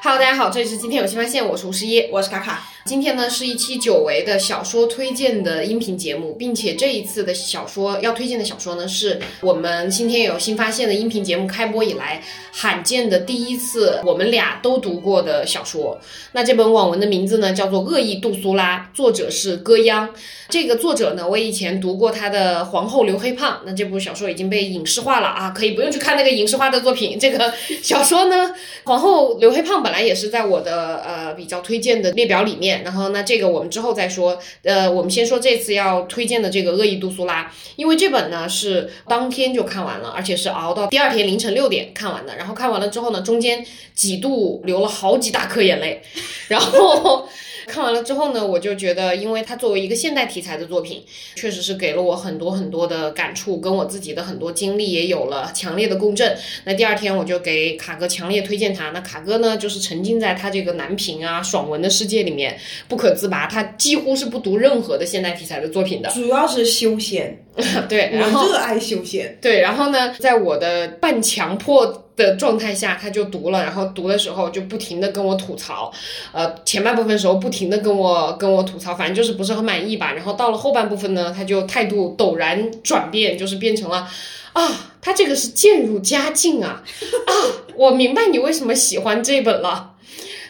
[0.00, 2.62] Hello，大家好，这里是今天有新发现，我是吴十一，我是卡卡。
[2.88, 16.00] 今天呢是一期久违的小说推荐的音频节目，并且这一次的小说要推荐的小说呢，是我们今天有新发现的音频节目开播以来罕见的第一次我们俩都读过的小说。
[16.32, 20.08] 那这本网文的名字呢叫做《恶意杜苏拉》，作者是歌央。
[20.48, 27.18] 这个作者呢，我以前读过他的《皇后刘黑胖》，那这部小说已经被影视化了啊，可以不用去看那个影视化的作品。
[27.18, 27.52] 这个
[27.82, 28.36] 小说呢，
[28.84, 34.38] 《皇后刘黑胖》本来也是在我的呃比较推荐的列表里面，然后那这个我们之后再说。
[34.62, 37.44] 呃，我们先说这次要推荐的这个《恶意杜苏拉》，
[37.76, 42.36] 因为这本呢是当天就看完了，而且是熬到第二天凌晨六点看完的。
[42.36, 43.64] 然后看完了之后呢，中间
[43.94, 46.02] 几度流了好几大颗眼泪，
[46.48, 47.28] 然后。
[47.68, 51.04] 看完了之后呢，我就觉得，因为它作为一个现代题材的作品，
[51.36, 56.36] 确实是给了我很多很多的感触，跟我自己的很多经历也有了强烈的共振。
[56.64, 58.90] 那第二天我就给卡哥强烈推荐他。
[58.90, 67.44] 那卡哥呢，就是沉浸在他这个男频啊、爽文的世界里面不可自拔，他几乎是不读任何的现代题材的作品的，主要是休闲。
[67.88, 69.36] 对，然后热爱休闲。
[69.42, 75.92] 对，然后呢，在我的半强迫的状态下，他就读了，然后读的时候就不停的跟我吐槽，
[76.32, 80.12] 呃，前半部分时候不停的跟我跟我吐槽，反正就是不是很满意吧。
[80.12, 84.08] 然后到了后半部分呢，他就态度陡然转变，就是变成了，
[84.52, 86.82] 啊，他这个是渐入佳境啊，
[87.26, 87.32] 啊，
[87.76, 89.94] 我明白你为什么喜欢这本了。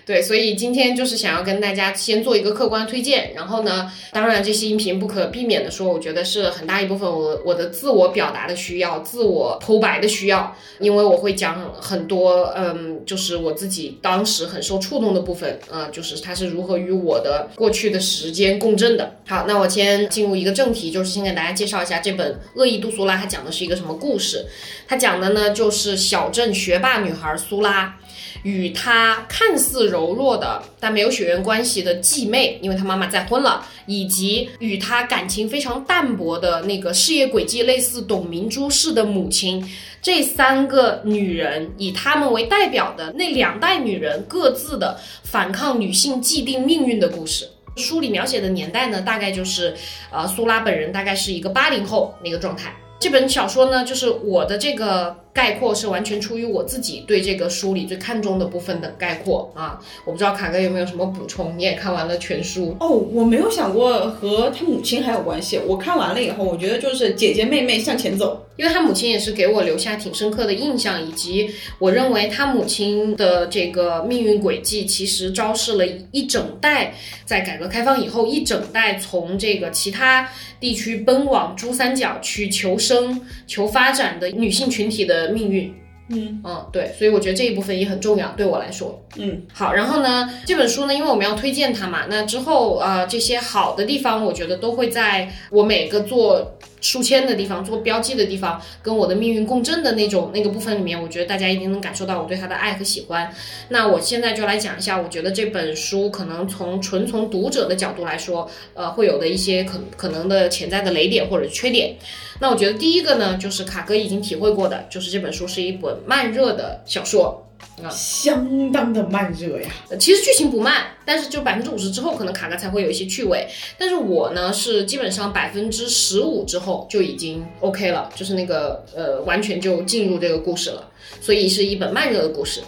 [0.09, 19.14] 对，所以今天就是想要跟大家先做一个客观推荐，然后呢，当然这些音频不可避免的说，我觉得是很大一部分我我的自我表达的需要，自我剖白的需要，因为我会讲很多，嗯，就是我自己当时很受触动的部分，呃，就是它是如何与我的过去的时间共振的。
[19.27, 24.47] 好，那我先进入一个正题，就是先给大家介绍一下这本《恶意杜苏拉》，它讲的是一个什么故事？
[24.86, 27.95] 它讲的呢，就是小镇学霸女孩苏拉。
[28.43, 39.67] 与她看似柔弱的但没有血缘关系的继妹，因为她妈妈再婚了，以及与她感情非常淡薄的那个事业轨迹类似董明珠式的母亲，
[40.01, 47.48] 这三个女人以她们为代表的那两代女人各自的反抗女性既定命运的故事。
[47.77, 49.75] 书里描写的年代呢，大概就是
[50.11, 52.75] 呃苏拉本人大概是一个八零后那个状态。
[52.98, 55.17] 这本小说呢，就是我的这个。
[55.39, 59.79] 概括是完全出于我自己对这个书里最看重的部分的概括啊！
[60.05, 61.57] 我不知道卡哥有没有什么补充？
[61.57, 65.61] 你也看完了全书哦，我没有想过和他母亲还有关系。
[65.65, 71.48] 我看完了以后，我觉得就是姐姐妹妹向前走，因为他母亲也是给我留下挺深刻的印象，以及
[71.79, 76.92] 我认为他母亲的这个命运轨迹，其实昭示了一整代
[77.24, 80.29] 在改革开放以后一整代从这个其他
[80.61, 85.29] 地区奔往珠三角去求生、求发展的女性群体的。
[85.29, 85.73] 命运，
[86.08, 96.58] 嗯嗯，对，所以我觉得这一部分也很重要，对我来说，嗯，好，然后呢，这本书呢，因为我们要推荐它嘛，那之后啊，这些好的地方，我觉得都会在我每个做。
[96.80, 103.33] 书签的地方，做标记的地方，跟我的命运共振的那种那个部分里面，我觉得大家一定能感受到我对他的爱和喜欢。
[103.68, 111.96] 那我现在就来讲一下，我觉得这本书可能从纯从读者的角度来说，呃，会有的一些可可能的潜在的雷点或者缺点。
[112.40, 117.48] 那我觉得第一个呢，就是卡哥已经体会过的，就是这本书是一本慢热的小说。
[117.91, 123.46] 相当的慢热呀，其实剧情不慢，但是就百分之五十之后，可能卡卡才会有一些趣味。
[123.79, 132.61] 但是我呢，是基本上百分之十五之后就已经 OK 了，就是那个呃，完全就进入这个故事了，所以是一本慢热的故事。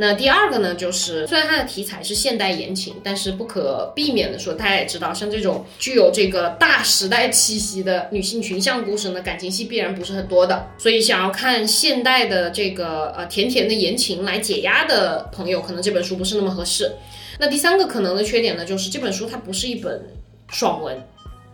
[0.00, 10.68] 那第二个呢，就是虽然它的题材是现代言情，但是不可避免的说，大家也知道，像这种具有这个大时代气息的女性群像故事呢，感情戏必然不是很多的。
[10.78, 16.92] 所以想要看现代的这个呃甜甜的言情来解压的朋友，可能这本书不是那么合适。
[17.40, 20.00] 那第三个可能的缺点呢，就是这本书它不是一本
[20.48, 20.96] 爽文，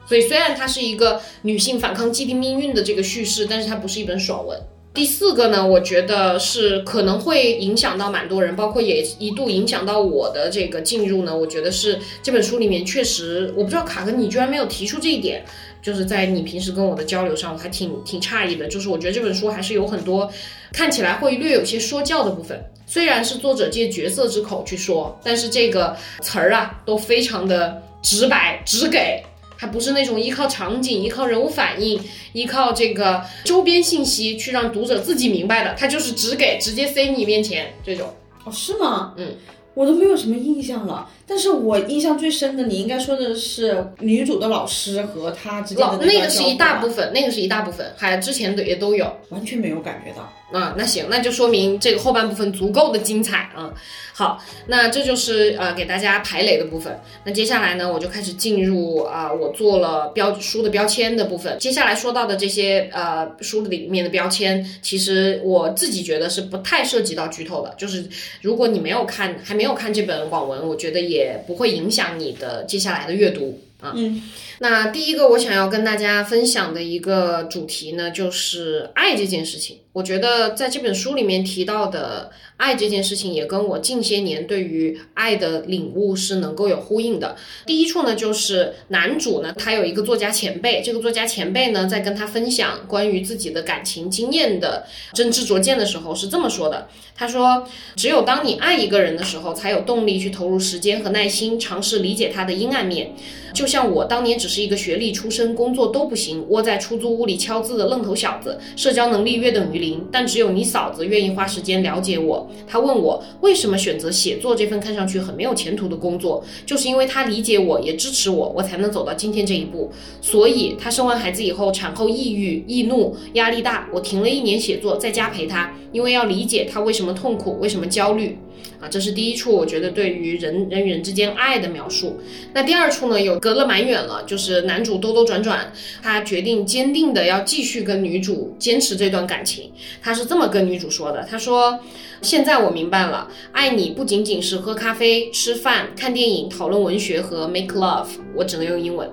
[0.07, 4.61] 所以虽然它是一个女性反抗既定命运的这个叙事，但是它不是一本爽文。
[4.95, 11.37] 第四个呢，我觉得是可能会影响到蛮多人，包括也一度影响到我的这个进入呢。
[11.37, 15.45] 我觉得是这本书里面确实，我不知道卡哥你居然没有提出这一点，
[15.83, 18.69] 就是在你平时跟我的交流上，我还挺挺诧异的。
[18.69, 20.31] 就是我觉得这本书还是有很多
[20.73, 29.21] 看起来会略有些说教的部分，虽然是作者借角色之口去说，但是这个词儿啊都非常的直白直给。
[29.59, 32.01] 它不是那种依靠场景、依靠人物反应、
[32.33, 38.13] 依靠这个周边信息去让读者自己明白的，它就是只给直接塞你面前这种。
[38.45, 39.15] 哦，是吗？
[39.17, 39.37] 嗯，
[39.75, 41.09] 我都没有什么印象了。
[41.27, 50.31] 但是我印象最深的，你应该说的是女主的老师和她之间的那个是一大部分，那个是一大部分，还之前的也都有，完全没有感觉到。
[50.55, 53.75] 啊，那行，那就说明这个后半部分足够的精彩啊。
[54.13, 57.01] 好，那这就是呃给大家排雷的部分。
[57.25, 61.59] 那接下来呢，我就开始进入啊、我做了标书的标签的部分。
[61.59, 67.75] 接下来说到的这些呃书里面的标签，其实我自己觉得是不太涉及到剧透的。
[67.77, 68.09] 就是
[68.41, 73.93] 如果你没有看，还没有看这本网文，我觉得也不会影响你的接下来的阅读啊。
[73.97, 74.23] 嗯，
[74.61, 79.79] 那第一个我想要跟大家分享的一个主题呢，就是爱这件事情。
[79.95, 87.37] 我觉得在这本书里面提到的爱这件事情，也跟我近些年对于爱的领悟是能够有呼应的。
[87.65, 97.65] 第一处呢，就是男主呢，他有一个作家前辈，这个作家前辈呢，在跟他分享关于自己的感情经验的真知灼见的时候，是这么说的：他说，
[97.95, 103.13] 只有当你爱一个人的时候，才有动力去投入时间和耐心，尝试理解他的阴暗面。
[103.55, 109.79] 就像我当年只是一个学历出身、工作都不行、窝在出租屋里敲字的愣头小子，社交能力约等于
[110.13, 112.49] 但只有你嫂子愿意花时间了解我。
[112.67, 119.91] 她问我为什么选择写作这份看上去很没有前途的工作，就是因为她理解我，也支持我，我才能走到今天这一步。
[120.21, 128.37] 所以她生完孩子以后，产后抑郁、易怒、压力大，我停了一年写作，在家陪她，因为要理解他为什么痛苦，为什么焦虑。
[128.81, 132.19] 啊，这是第一处，我觉得对于人人与人之间爱的描述。
[132.53, 139.71] 那第二处呢，有隔了蛮远了，就是男主兜兜转转，他决定坚定的要继续跟女主坚持这段感情。
[140.03, 141.79] 他是这么跟女主说的，他说
[142.23, 149.11] ：“现在我明白了，爱你不仅仅是喝咖啡、吃饭、看电影、讨论文学和 make love，我只能用英文。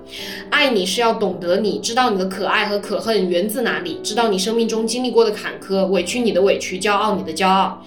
[0.50, 7.84] 爱你是要懂得你，知道你的可爱和可恨源自哪里，知道你生命中经历过的坎坷，委屈你的委屈，骄傲你的骄傲。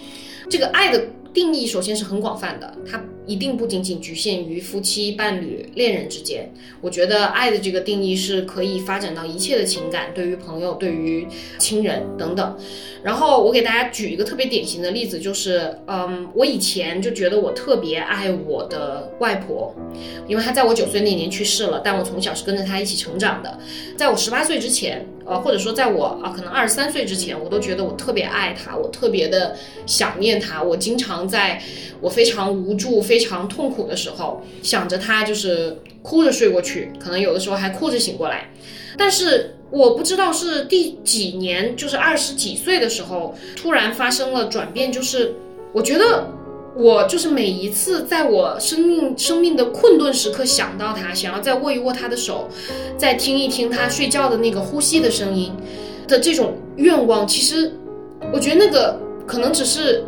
[0.50, 1.02] 这个爱的。”
[1.34, 2.96] 定义首先是很广泛的，它
[3.26, 6.53] 一定不仅仅局限于夫妻、伴侣、恋人之间。
[6.81, 11.26] 我觉得爱的这个定义是可以发展到一切的情感，对于朋友、对于
[11.59, 12.56] 亲人等等。
[13.03, 19.75] 然后我给大家举一个特别典型的例子，就是，嗯，我以前就觉得我特别爱我的外婆，
[20.27, 23.59] 因为她在我九岁那年去世了，但我从小是跟着她一起成长的。
[23.97, 29.55] 在我十八岁之前，呃，或者说在我啊可能二十三岁之前，我都觉得我特别爱她，我特别的
[29.87, 31.61] 想念她，我经常在
[32.00, 38.50] 我非常无助、非非常痛苦的时候，想着他，就是哭着睡过去，可能有的时候还哭着醒过来。
[38.99, 45.37] 但是我不知道是第几年，就是二十几岁的时候，突然发生了转变，就是
[45.72, 46.26] 我觉得。
[46.76, 52.49] 我就是每一次在我生命生命的困顿时刻想到他，想要再握一握他的手，
[52.99, 55.52] 再听一听他睡觉的那个呼吸的声音
[56.08, 57.72] 的这种愿望，其实
[58.32, 60.05] 我觉得那个可能只是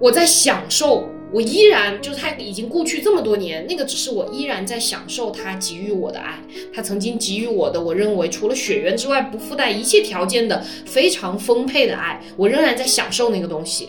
[0.00, 6.38] 我在享受，我依然就是他已经过去这么多年，那个只是我依然在享受他给予我的爱，
[6.74, 13.88] 他曾经给予我的，我认为除了血缘之外不附带一切条件的非常丰沛的爱，我仍然在享受那个东西。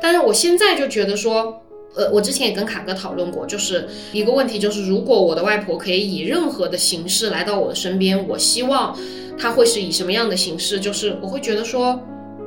[0.00, 1.60] 但是我现在就觉得说。
[1.98, 8.94] 呃，我之前也跟卡哥讨论过，就是一个问题，就是如果我的外婆可以以任何的形式来到我的身边，我希望
[9.38, 10.78] 她会是以什么样的形式？
[10.78, 11.98] 就是我会觉得说，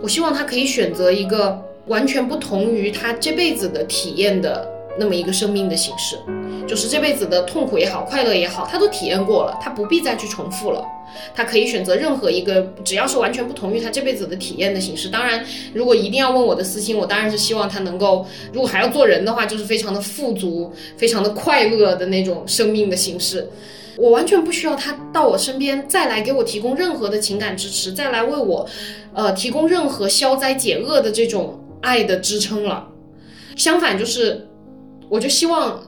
[0.04, 1.60] 我希望她可以选择一个
[1.90, 4.66] 完全不同于他这辈子的体验的
[4.98, 6.18] 那么一个生命的形式，
[6.68, 10.86] 就是这辈子的痛苦也好，快乐也好，他都体验过了，他不必再去重复了。
[11.34, 15.10] 他可以选择任何一个，只要是完全不同于他这辈子的体验的形式。
[15.10, 15.44] 当然，
[15.74, 23.50] 如果一定要问我的私心，我当然是希望他能够，如果还要做人的话，就是非常的富足、非常的快乐的那种生命的形式。
[23.98, 28.66] 我完全不需要他到我身边再来给我提供任何的情感支持，再来为我，
[29.14, 32.88] 呃，提供任何消灾解厄的这种爱的支撑了。
[33.56, 34.48] 相反，就是
[35.10, 35.84] 我就希望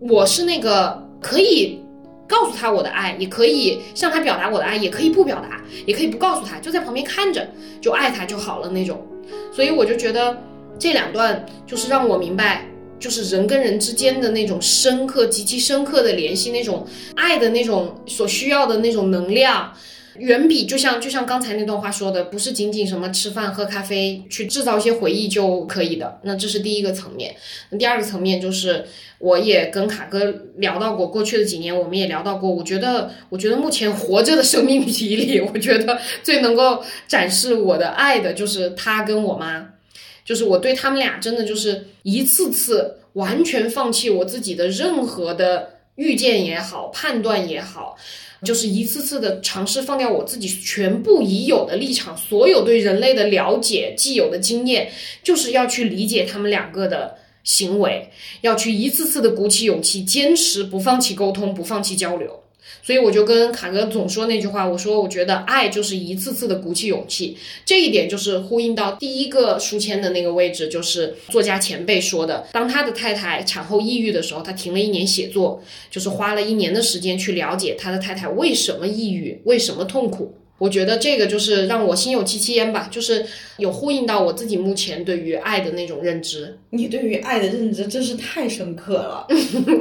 [0.00, 1.80] 我是那个可以。
[2.26, 7.46] 告诉他我的爱，也可以向他表达我的爱，也可以不表达，也可以不告诉他，就在旁边看着，
[7.82, 9.06] 就爱他就好了那种。
[9.52, 10.34] 所以我就觉得
[10.78, 12.66] 这两段就是让我明白，
[12.98, 19.70] 就是人跟人之间的那种深刻、极其深刻的联系，那种爱的那种所需要的那种能量。
[20.18, 26.20] 远比就像就像刚才那段话说的，不是仅仅什么吃饭喝咖啡去制造一些回忆就可以的。
[26.22, 27.34] 那这是第一个层面。
[27.70, 28.84] 那第二个层面就是，
[29.18, 32.48] 我也跟卡哥聊到过，过去的几年我们也聊到过。
[32.48, 39.70] 我觉得，我觉得目前活着的生命体里，我觉得最能够展示我的爱的就是他跟我妈，
[40.24, 47.96] 就是我对他们俩真的就是一次次完全放弃我自己的任何的预见也好，判断也好。
[48.44, 58.10] 就是一次次的尝试放掉我自己全部已有的立场，所有对人类的了解、既有的经验，就是要去理解他们两个的行为，
[58.42, 62.43] 要去一次次的鼓起勇气，坚持不放弃沟通，不放弃交流。
[62.82, 80.34] 所以我就跟卡哥总说那句话，我说我觉得爱就是一次次的鼓起勇气，这一点就是呼应到第一个书签的那个位置，就是作家前辈说的，当他的太太产后抑郁的时候，他停了一年写作，就是花了一年的时间去了解他的太太为什么抑郁，为什么痛苦。
[80.58, 83.26] 我觉得这个就是让我心有戚戚焉吧，就是
[83.58, 86.58] 有呼应到我自己目前对于爱的那种认知。
[86.70, 89.26] 你对于爱的认知真是太深刻了。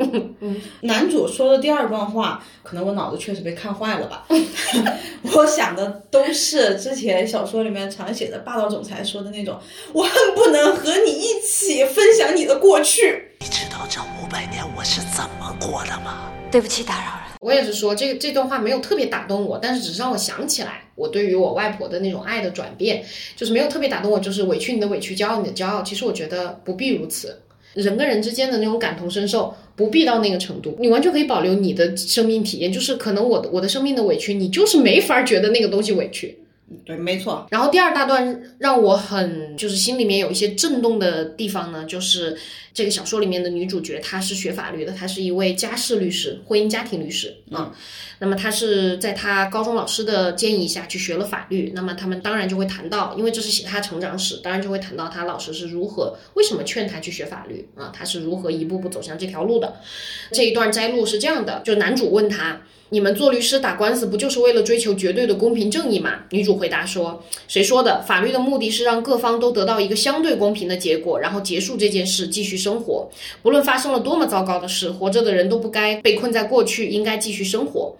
[0.81, 4.27] 男主说的第二段话，可能我脑子确实被看坏了吧。
[5.35, 9.57] 我想的都是之前小说里面常写的霸道总裁说的那种，
[9.93, 13.31] 我恨不能和你一起分享你的过去。
[13.39, 16.31] 你知道这五百年我是怎么过的吗？
[16.51, 17.32] 对不起，打扰了。
[17.43, 23.03] 我也是说，这这段话没有特别打动我，但是只是让我想起来我对于我外婆的那种爱的转变，
[23.35, 25.83] 就是没有特别打动我，就是委屈你的委屈，骄傲你的骄傲。
[25.83, 27.41] 其实我觉得不必如此，
[27.73, 36.39] 人跟人之间的那种感同身受不必到那个程度，你完全可以保留你的生命体验，就是可能我的我的生命的委屈，你就是没法觉得那个东西委屈。
[36.85, 37.45] 对，没错。
[37.51, 42.35] 然后第二大段让我很就是心里面有一些震动的地方呢，就是
[42.73, 47.71] 这个小说里面的女主角她是学法律的，她是一位家事律师，婚姻家庭律师啊。
[48.19, 51.71] 那么她是在她高中老师的建议下去学了法律。
[51.75, 59.75] 那么他们当然就会谈到，因为这是写她成长史，当然就会谈到她老师是如何为什么劝她去学法律啊，她是如何一步步走向这条路的。
[60.31, 62.61] 这一段摘录是这样的，就男主问她。
[62.89, 66.25] 你们做律师打官司不就是为了追求绝对的公平正义吗？
[66.29, 68.03] 女主回答说：“谁说的？
[68.03, 73.09] 法律的目的是让各方都得到一个相对公平的结果，然后结束这件事，继续生活。
[73.41, 77.95] 不论发生了多么糟糕的事，活着的人都不该被困在过去，应该继续生活。”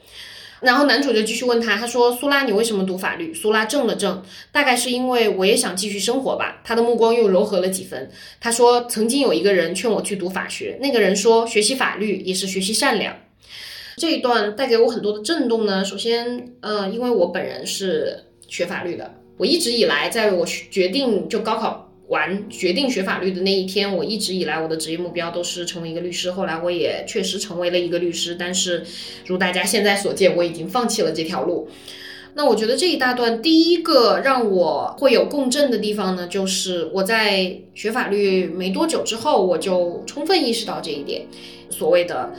[0.63, 6.61] 然后男主就继续问他，他说：“苏拉，你为什么读法律？”苏拉怔了怔，大概是因为我也想继续生活吧。
[6.63, 8.09] 他的目光又柔和了几分。
[8.39, 13.13] 他说：“曾经有一个人劝我去读法学，那个人说，学习法律也是学习善良。”
[13.99, 15.83] 这一段带给我很多的震动呢。
[15.83, 26.31] 首先，呃，因为我本人是学法律的，我一直以来，在我决定就高考完决定学法律的那一天，我一直以来我的职业目标都是成为一个律师。
[26.31, 28.83] 后来我也确实成为了一个律师，但是
[29.25, 31.67] 如大家现在所见，我已经放弃了这条路。
[32.35, 41.25] 那我觉得这一大段第一个让我会有共振的地方呢，就是我在学法律没多久之后，我就充分意识到这一点，
[41.69, 42.33] 所谓的。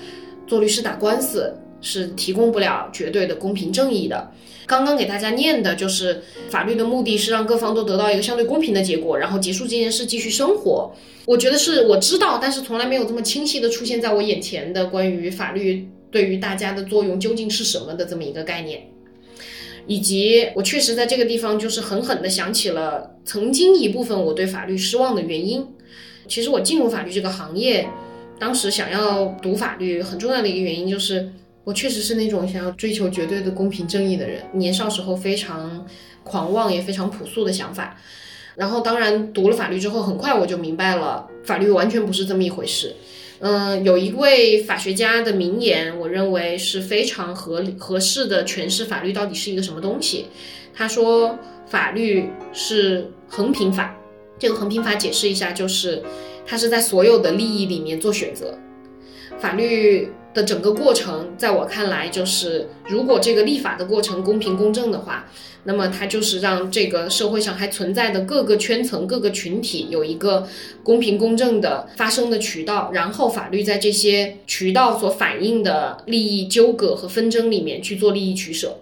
[0.47, 4.31] 做律师打官司是提供不了绝对的公平正义的。
[4.67, 10.93] 刚刚给大家念的就是法律的目的是让各方都得到一个相对公平的结果，然后结束这件事，继续生活。
[11.27, 18.89] 我觉得是我知道，但是从来没有这么清晰的出现在我眼前的关于法律对于大家的作用究竟是什么的这么一个概念，
[19.87, 25.67] 以及我确实在这个地方就是狠狠的想起了曾经一部分我对法律失望的原因。
[26.27, 27.89] 其实我进入法律这个行业。
[28.37, 31.31] 当时想要读法律，很重要的一个原因就是，
[31.65, 34.43] 我确实是那种想要追求绝对的公平正义的人。
[34.53, 35.85] 年少时候非常
[36.23, 37.97] 狂妄，也非常朴素的想法。
[38.55, 42.95] 然后，当然读了法律之后，很快我就明白了，法律完全不是这么一回事。
[43.41, 50.27] 嗯，有一位法学家的名言，我认为是非常合理合适的诠释法律到底是一个什么东西。
[50.73, 53.97] 他说，法律是衡平法。
[54.39, 56.03] 这个衡平法解释一下，就是。
[56.47, 58.55] 它是在所有的利益里面做选择，
[59.39, 65.25] 法律的整个过程，在我看来，就是如果这个立法的过程公平公正的话，
[65.67, 70.47] 那么它就是让这个社会上还存在的各个圈层、各个群体有一个
[70.83, 78.81] 公平公正的发生的渠道，然后法律在这些渠道所反映的利益纠葛和纷争里面去做利益取舍。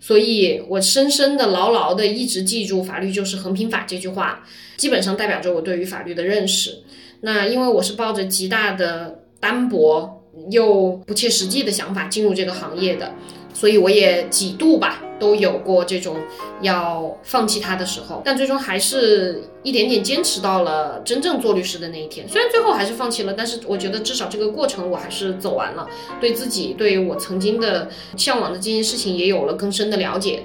[0.00, 4.44] 所以我深深的、牢牢的一直记住“法律就是衡平法”这句话，
[4.76, 6.78] 基本上代表着我对于法律的认识。
[7.20, 13.12] 那因为我是抱着极大的单薄又不切实际的想法进入这个行业的。
[13.54, 16.16] 所以我也几度吧都有过这种
[16.62, 22.26] 要放弃他的时候，但最终还是一点点坚持到了真正做律师的那一天。
[22.26, 25.86] 虽然最后还是放弃了，但是我觉得至少这个过程我还是走完了，
[26.18, 30.44] 对自己对我曾经的向往的这件事情也有了更深的了解。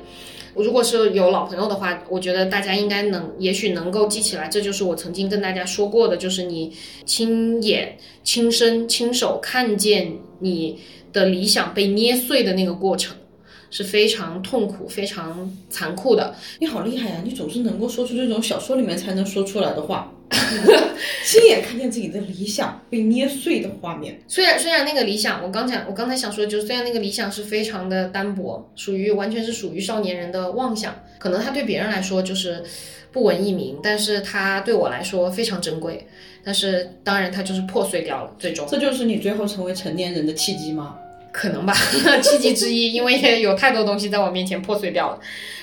[0.57, 6.73] 如果是有老朋友的话，我觉得大家应该能，也许能够记起来，这就是我曾经跟大家说过的，就是你
[7.05, 10.79] 亲眼、亲身、亲手看见你。
[11.13, 13.15] 的理想被捏碎的那个过程
[13.69, 16.35] 是非常痛苦、非常残酷的。
[16.59, 17.21] 你好厉害呀！
[17.23, 20.13] 你总是能够说出这种小说里面才能说出来的话，
[21.25, 24.19] 亲眼看见自己的理想被捏碎的画面。
[24.27, 32.63] 虽然虽然那个理想，我刚讲，我刚才想说，就是虽然那个理想是非常的单薄，属于完全是属于少年人的妄想，可能他对别人来说就是
[33.11, 36.07] 不闻一鸣，但是他对我来说非常珍贵。
[36.43, 38.65] 但是当然，他就是破碎掉了，最终。
[38.71, 40.97] 这就是你最后成为成年人的契机吗？
[41.37, 41.73] 可能吧，
[42.23, 45.19] 契机之一，因为也有太多东西在我面前破碎掉了。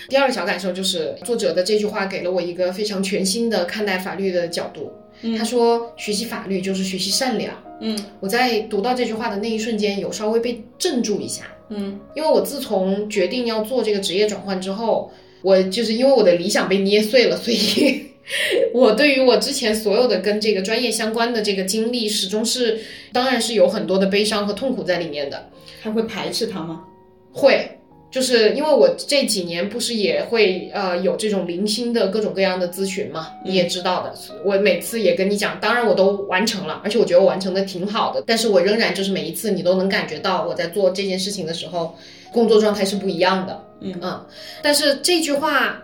[0.08, 4.92] 第二个小感受就是，作者的这句话给了我一个非常全新的看待法律的角度。
[5.36, 7.52] 他说，学习法律就是学习善良。
[7.80, 11.44] 嗯我在读到这句话的那一瞬间，有稍微被镇住一下。
[11.70, 15.10] 嗯因为我自从决定要做这个职业转换之后，
[15.42, 18.02] 我就是因为我的理想被捏碎了，所以
[18.72, 22.78] 我对于我之前所有的跟这个专业相关的这个经历，始终是
[23.12, 25.48] 当然是有很多的悲伤和痛苦在里面的。
[25.84, 26.82] 还会排斥他吗？
[27.30, 27.68] 会，
[28.10, 34.14] 就是因为我这几年不是也会呃有这种零星的各种各样的咨询嘛，你也知道的。
[34.46, 41.94] 我每次也跟你讲，当然我都完成了，而且我觉得我完成的挺好的，但是我仍然就是每一次你都能感觉到我在做这件事情的时候，
[42.32, 43.62] 工作状态是不一样的。
[43.82, 44.24] 嗯
[44.62, 45.78] 但是这句话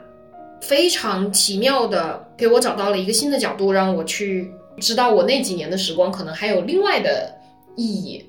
[0.63, 7.31] 非常奇妙的给我找到了一个新的角度，让我去知道我那几年的时光可能还有另外的
[7.77, 8.25] 意义。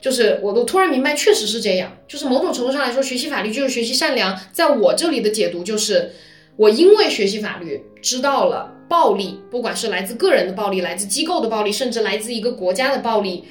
[0.00, 1.90] 就是我都突然明白，确实是这样。
[2.06, 4.38] 就是某种程度上来说，学习法律就是学习善良。
[4.52, 6.12] 在我这里的解读就是，
[6.56, 13.44] 我因为学习法律，知道了暴力，不管是来自个人的暴力，来自机构的暴力，甚至来自一个国家的暴力，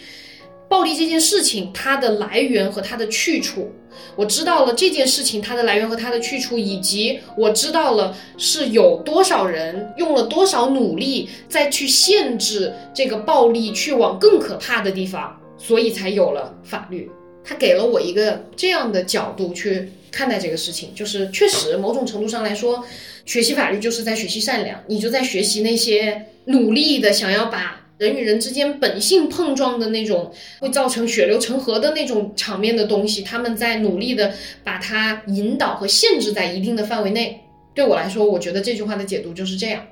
[0.70, 3.72] 暴力这件事情它的来源和它的去处。
[4.18, 15.34] 我知道了这件事情它的来源和它的去处，以及我知道了是有多少人用了多少努力再去限制这个暴力去往更可怕的地方，
[15.66, 17.10] 所以才有了法律。
[17.48, 22.84] 它给了我一个这样的角度去看待这个事情，就是确实某种程度上来说，
[23.26, 37.40] 学习法律就是在学习善良，你就在学习那些努力的想要把人与人之间本性碰撞的那种会造成血流成河的那种场面的东西，他们在努力的把它引导和限制在一定的范围内。
[37.76, 39.86] 对我来说，我觉得这句话的解读就是这样：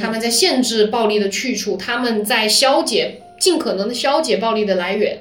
[0.00, 5.18] 他们在限制暴力的去处，他们在消解，尽可能的消解暴力的来源。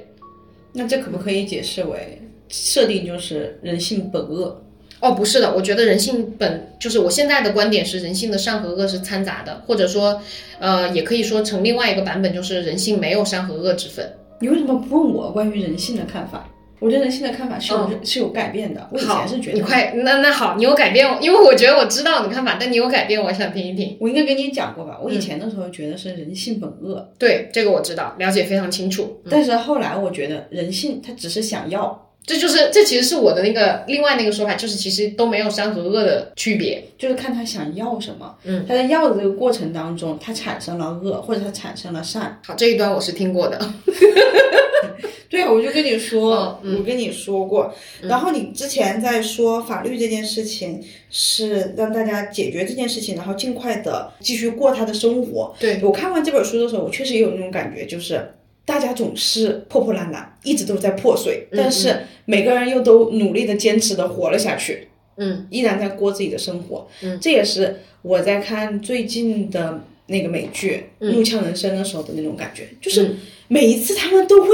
[0.74, 4.64] 那这可不可以解释为设定就是人性本恶？
[5.00, 10.22] 哦，不是的，我觉得人性本就是我现在的观点是人性的善和恶是掺杂的，或者说，
[10.60, 14.08] 呃，也可以说成另外一个版本，就是人性没有善和恶之分。
[14.42, 16.48] 你为什么不问我关于人性的看法？
[16.80, 18.90] 我对人性的看法是有、是有改变的。
[18.92, 23.98] 我以前是觉得，你快，那那好，你有改变，因为我觉得我知道你看法，但你有改变，我想听一听。
[24.00, 24.98] 我应该跟你讲过吧？
[25.02, 29.22] 我以前的时候觉得是人性本恶，对，这个我知道，了解非常清楚。
[29.30, 36.84] 但是后来我觉得人性他只是想要，这就是这其实是我的那个另外那个说法，就是其实都没有善和恶的区别。
[36.98, 38.36] 就是看他想要什么。
[38.44, 42.40] 嗯，他在要的这个过程当中，他产生了恶，或者他产生了善。
[42.46, 43.60] 好，这一段我是听过的。
[45.30, 47.74] 对啊，我就跟你说，嗯我跟你说过。
[48.02, 55.54] 然后你之前在说法律这件事情是让大家解决这件事情，然后尽快的继续过他的生活。
[55.60, 58.34] 对我看完这本书的时候，我确实也有那种感觉，就是
[58.66, 64.88] 大家总是破破烂烂，一直都在破碎，但是每个人又都努力的坚持的活了下去。
[65.18, 66.88] 嗯，依然在过自己的生活。
[67.02, 73.16] 嗯，这也是我在看最近的那个美剧《怒呛人生》的时候的那种感觉，就是
[73.48, 74.50] 每一次他们都会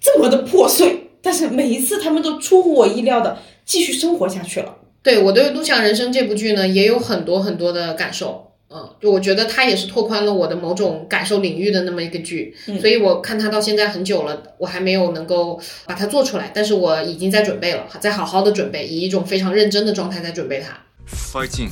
[0.00, 4.76] 这么的破碎，但是每一次他们都出乎我意料的继续生活下去了。
[5.02, 8.44] 对我对《怒呛人生》这部剧呢，也有很多很多的感受。
[8.70, 20.78] 嗯，就我觉得它也是拓宽了我的某种感受领域的那么一个剧，所以我看它到现在很久了，我还没有能够把它做出来，但是我已经在准备了，在好好的准备，以一种非常认真的状态在准备它。
[21.06, 21.70] fighting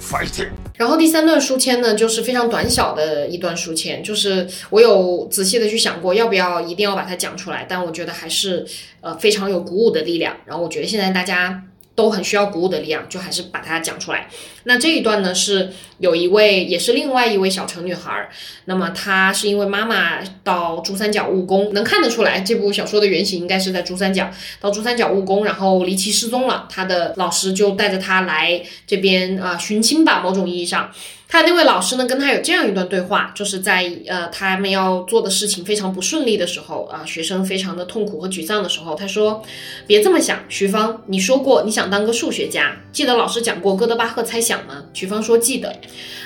[0.00, 0.48] fighting。
[0.76, 8.66] 然后第三段书签呢，就是非常短小的一段书签，就是我有仔细的去想过，要不要一定要把它讲出来，但我觉得还是
[9.00, 10.34] 呃非常有鼓舞的力量。
[10.46, 11.62] 然后我觉得现在大家
[12.00, 14.26] 都很需要鼓舞的力量，就还是把它讲出来。
[14.64, 18.26] 那这一段呢，是有一位也是另外一位小城女孩，
[18.64, 30.90] 那么她是因为妈妈到珠三角务工，能看得出来这部小说的原型应该是在珠三角，到珠三角务工，然后离奇失踪了，她的老师就带着她来这边啊、寻亲吧，某种意义上。
[31.32, 39.40] 他那位老师呢，跟他有这样一段对话，就是在呃他们要做的事情非常不顺利的时候啊、学生非常的痛苦和沮丧的时候，他说
[39.86, 45.72] ：“别这么想，徐芳，你说过你想当个数学家，记得老师讲过哥德巴赫猜想吗？”徐芳说：“记得。”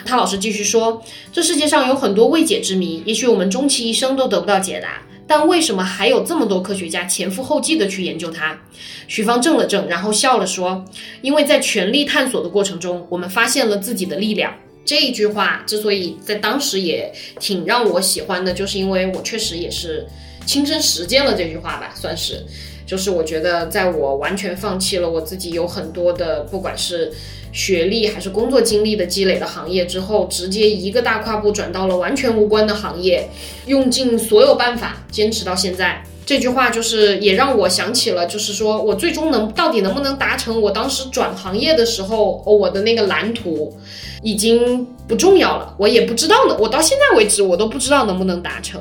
[0.06, 8.58] 他老师继续说：“这世界上有很多未解之谜，也许我们终其一生都得不到解答。”但为什么还有这么多科学家前赴后继的去研究它？
[9.06, 10.82] 徐芳怔了怔，然后笑了说
[11.20, 20.06] ：“因为在全力探索的过程中，我们发现了自己的力量。”这一句话之所以在当时也挺让我喜欢的，就是因为我确实也是
[20.46, 22.44] 亲身实践了这句话吧，算是。
[22.86, 27.10] 就是我觉得，在我完全放弃了我自己有很多的，不管是
[27.50, 33.26] 学历还是工作经历的积累的行业之后，直接一个大跨步转到了完全无关的行业，
[33.66, 36.04] 用尽所有办法坚持到现在。
[36.26, 43.76] 这句话就是也让我想起了，就是说我最终能到底能不能达成我当时转行业的时候、我的那个蓝图，
[44.22, 48.80] 已经不重要了，我也不知道呢，我到现在为止我都不知道能不能达成。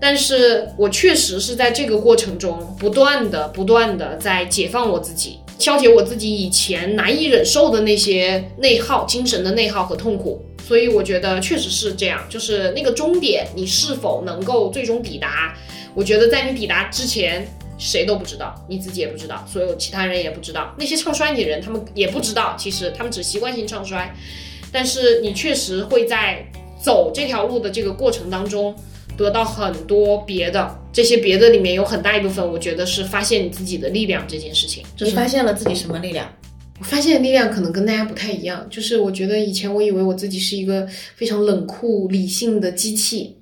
[0.00, 10.44] 但是我确实是在这个过程中不断的、不断的在解放我自己，消解我自己以前难以忍受的那些内耗、精神的内耗和痛苦。
[10.66, 15.54] 所以我觉得确实是这样，就是那个终点，你是否能够最终抵达？
[15.94, 24.14] 我觉得在你抵达之前，谁都不知道，你自己也不知道，所有其他人也不知道，那些唱衰你的人，他们也不知道，其实他们只习惯性唱衰。
[24.72, 26.44] 但是你确实会在
[26.82, 28.74] 走这条路的这个过程当中，
[29.16, 34.82] 得到很多别的，这些别的里面有很大一部分，我觉得是发现你自己的力量这件事情。
[35.00, 36.32] 你发现了自己什么力量？
[36.80, 43.36] 我发现的力量可能跟大家不太一样，就是我觉得以前我以为我自己是一个非常冷酷理性的机器，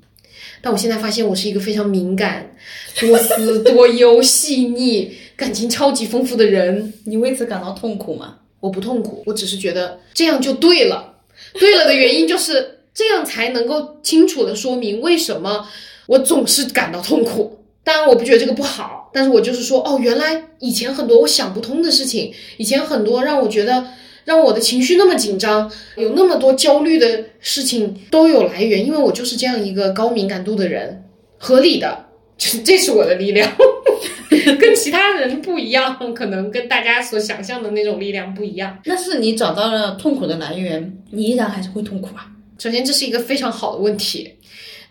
[0.60, 2.54] 但我现在发现我是一个非常敏感、
[3.00, 6.92] 多思多忧、细腻、感情超级丰富的人。
[7.04, 8.36] 你为此感到痛苦吗？
[8.60, 11.14] 我不痛苦，我只是觉得这样就对了。
[11.54, 15.66] 对了的原因就是这样才能够清楚的说明为什么
[16.06, 17.58] 我总是感到痛苦。
[17.84, 23.84] 当然，我不觉得这个不好，但是我就是说，哦，原来以前很多我想不通的事情，以前很多让我觉得
[24.24, 31.02] 让我的情绪那么紧张，有那么多焦虑的事情都有来源，因为我就是这样一个高敏感度的人，
[31.38, 32.06] 合理的，
[32.38, 33.50] 就是 这是我的力量，
[34.60, 38.78] 跟其他人不一样，可能跟大家所想象的那种力量不一样。
[38.84, 42.28] 那是你找到了痛苦的来源，你依然还是会痛苦啊。
[42.62, 44.36] 首先，这是一个非常好的问题。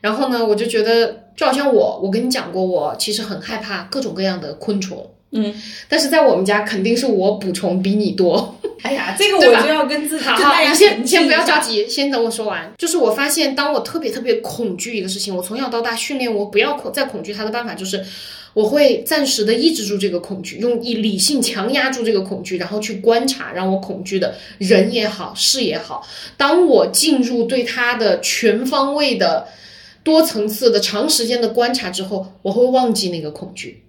[0.02, 5.10] 然后呢，我就觉得，就好像我，我跟你讲过，我其实很害怕各种各样的昆虫。
[5.32, 5.56] 嗯，
[5.88, 8.60] 但是在我们家肯定是我捕虫比你多。
[8.84, 12.70] 哎呀，这个我就要跟自己好好，你先你先不要着急，先等我说完。
[12.78, 18.04] 就是我发现，当我特别特别恐惧一个事情，我从小到大训练我不要恐再恐惧它的办法就是，
[18.54, 26.06] 我会暂时的抑制住这个恐惧，用以理性强压住这个恐惧，然后去观察让我恐惧的人也好，事也好。
[26.38, 29.48] 当我进入对它的全方位的、
[30.04, 33.84] 多层次的、长时间的观察之后，我会忘记那个恐惧。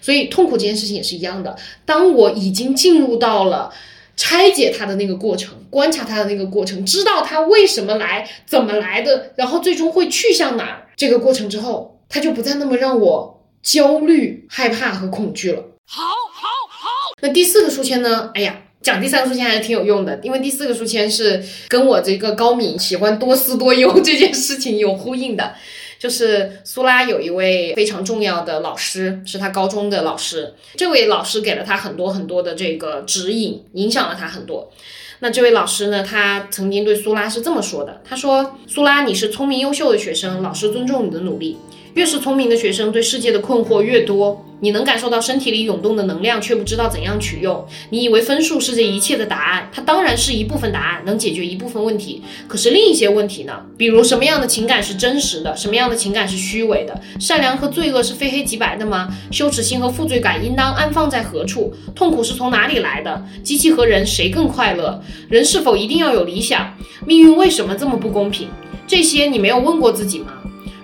[0.00, 1.56] 所以痛苦这件事情也是一样的。
[1.84, 3.70] 当我已经进入到了
[4.16, 15.62] 拆解它的那个过程，观察它的那个过程，知道它为什么来、怎么来的，然后最终会去向哪儿，这个过程之后，它就不再那么让我焦虑、害怕和恐惧了。
[15.86, 16.88] 好好好，
[17.20, 18.30] 那第四个书签呢？
[18.34, 25.54] 哎呀，讲第三个书签还是挺有用的，因为第四个书签是跟我这个高敏喜欢多思多忧这件事情有呼应的。
[25.98, 30.54] 就是苏拉有一位非常重要的老师，是他高中的老师。
[30.76, 34.72] 这位老师给了他很多很多的这个指引，影响了他很多。
[35.18, 41.58] 那这位老师呢，他曾经对苏拉是这么说的：“他说，苏拉，你是聪明优秀的学生，老师尊重你的努力。
[41.94, 44.44] 越是聪明的学生，对世界的困惑越多。
[44.62, 47.64] 你能感受到身体里涌动的能量，却不知道怎样取用。
[47.88, 52.22] 你以为分数是这一切的答案，它当然是一部分答案，能解决一部分问题。
[52.46, 53.54] 可是另一些问题呢？
[53.78, 57.00] 比如什么样的情感是真实的，什么样的情感是虚伪的？
[57.18, 59.08] 善良和罪恶是非黑即白的吗？
[59.30, 61.72] 羞耻心和负罪感应当安放在何处？
[61.94, 63.24] 痛苦是从哪里来的？
[63.42, 65.02] 机器和人谁更快乐？
[65.30, 66.76] 人是否一定要有理想？
[67.06, 68.48] 命运为什么这么不公平？
[68.86, 70.34] 这些你没有问过自己吗？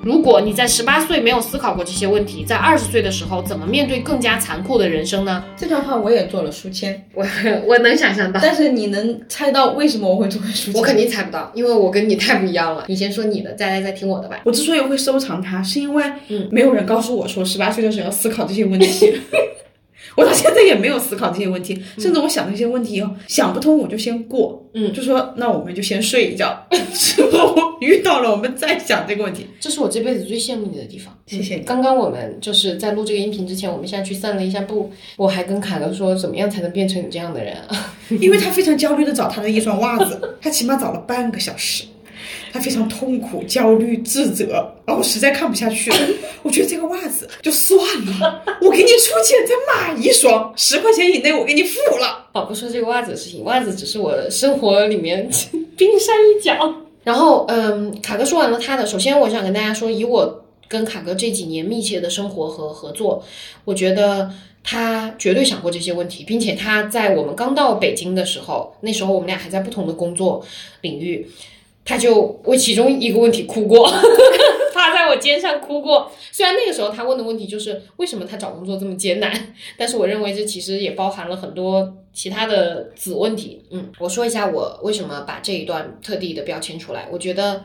[0.06, 5.42] 如果你在十八岁没有思考过这些问题，在二十岁的时候怎么面对更加残酷的人生呢？
[5.56, 7.26] 这段话我也做了书签，我
[7.66, 10.74] 我能想象到，但是你能猜到为什么我会做书签？
[10.74, 12.84] 我肯定猜不到，因为我跟你太不一样了。
[12.86, 14.40] 你先说你的，再来再听我的吧。
[14.44, 19.12] 我之所以会收藏它，是因为嗯没有人告诉我说十八岁的时候要思考这些问题。
[20.16, 29.46] 我到现在也没有思考这些问题，甚至我想这些问题哦，想不通我就先过，嗯就说那我们就先睡一觉， 之后遇到了我们再想这个问题。
[29.60, 31.16] 这是我这辈子最羡慕你的地方。
[31.26, 31.62] 谢谢你。
[31.62, 37.94] 刚刚我们就是在录这个音频之前，我们现在去散了一下步，我还跟凯哥说，怎么样才能变成你这样的人啊？
[38.08, 41.84] 因为他非常焦虑的找他的一双袜子，他起码找了半个小时，
[42.56, 45.98] 他非常痛苦、焦虑、自责，然后我实在看不下去了，
[46.42, 47.78] 我觉得这个袜子就算
[48.18, 52.26] 了，我给你出钱再买一双，十块钱以内我给你付了。
[52.32, 55.28] 好，不说这个袜子的事情，袜子只是我生活里面
[55.76, 56.74] 冰山一角。
[57.04, 63.22] 然后，嗯，卡哥说完了他的，首先我想跟大家说，以我跟卡哥这几年密切的生活和合作，
[63.64, 64.28] 我觉得
[64.64, 70.44] 他绝对想过这些问题，并且他在我们刚到北京的时候，那时候我们俩还在不同的工作
[70.80, 71.24] 领域，
[71.86, 73.88] 他就为其中一个问题哭过，
[74.74, 76.10] 趴在我肩上哭过。
[76.32, 83.64] 虽然那个时候他问的问题就是为什么他找工作这么艰难，但是我认为这其实也包含了很多其他的子问题。
[83.70, 87.08] 嗯，我说一下我为什么把这一段特地的标签出来。
[87.10, 87.64] 我觉得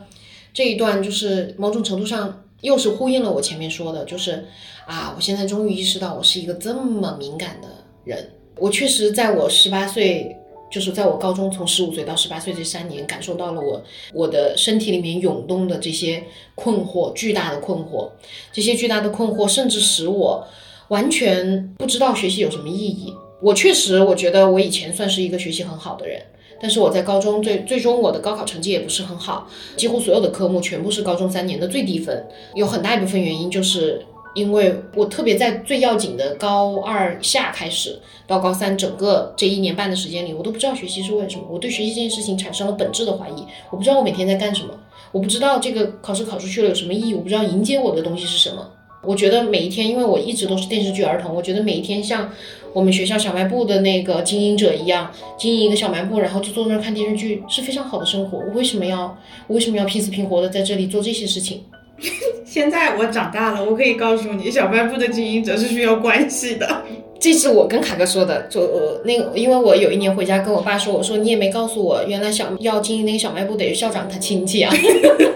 [0.54, 4.44] 这一段就是某种程度上又是呼应了我前面说的，就是
[4.86, 7.68] 啊，我现在终于意识到我是一个这么敏感的
[8.04, 8.30] 人。
[8.56, 10.36] 我确实在我十八岁，
[10.72, 13.82] 就是在我高中从十五岁到十八岁这三年，感受到了我
[14.14, 18.08] 我的身体里面涌动的这些困惑，巨大的困惑。
[18.50, 20.48] 这些巨大的困惑，甚至使我
[20.88, 23.12] 完全不知道学习有什么意义。
[23.42, 26.22] 我确实，我觉得我以前算是一个学习很好的人。
[26.60, 34.00] 但是我在高中最最终我的高考成绩也不是很好，几乎所有的科目全部是高中三年的最低分，有很大一部分原因就是
[34.34, 44.72] 因为我特别在最要紧的高二下开始到高三整个这一年半的时间里，我都不知道学习是为什么，我对学习这件事情产生了本质的怀疑，我不知道我每天在干什么，
[45.10, 48.66] 我不知道这个考试考出去了有什么意义，我不知道迎接我的东西是什么。
[49.04, 52.30] 我觉得每一天，因为我一直都是电视剧儿童，我觉得每一天像
[52.72, 58.38] 我们学校小卖部的那个经营者一样，经营一个小卖部，然后就坐那儿看电视剧，是非常好的生活。
[58.38, 59.18] 我为什么要，
[59.48, 61.64] 我为什么要拼死拼活的在这里做这些事情？
[62.44, 66.82] 现在我长大了，我可以告诉你，小卖部的经营者是需要关系的。
[67.20, 74.74] 这是我跟卡哥说的，就呃那个，因为我有一年回家跟我爸说，我说你也没告诉我，原来想要经营那个小卖部得是校长他亲戚啊。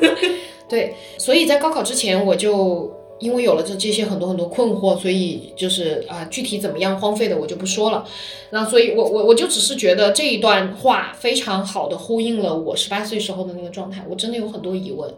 [0.69, 2.93] 对，所以在高考之前我就。
[3.19, 8.05] 因为有了这这些很多很多困惑，所以就是啊，具体怎么样荒废的我就不说了。
[8.51, 14.05] 那所以，我我我就只是觉得这一段话非常好的呼应了我十八岁时候的那个状态。
[14.07, 15.11] 我真的有很多疑问，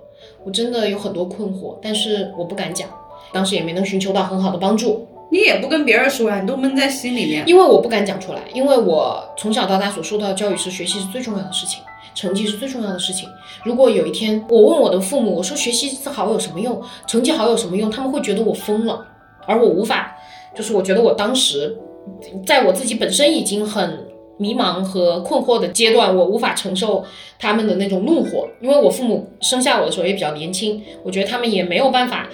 [0.49, 2.89] 我真的有很多困惑，但是我不敢讲，
[3.35, 5.07] 当时也没能寻求到很好的帮助。
[5.31, 7.47] 你也不跟别人说呀，你都闷在心里面。
[7.47, 11.83] 因为我不敢讲出来，因为我从小到大所受到的教育是学习是最重要的事情。
[12.15, 13.29] 成绩是最重要的事情。
[13.63, 16.83] 如果有一天我问我的父母，我说学习好有什么用？
[17.07, 17.91] 成绩好有什么用？
[17.91, 19.07] 他们会觉得我疯了，
[19.47, 20.17] 而我无法，
[20.57, 21.77] 就是我觉得我当时，
[22.47, 24.08] 在我自己本身已经很
[24.39, 27.05] 迷茫和困惑的阶段，我无法承受
[27.39, 32.29] 他们的那种怒火，因为我父母生下我的时候也比较年轻，我觉得他们也没有办法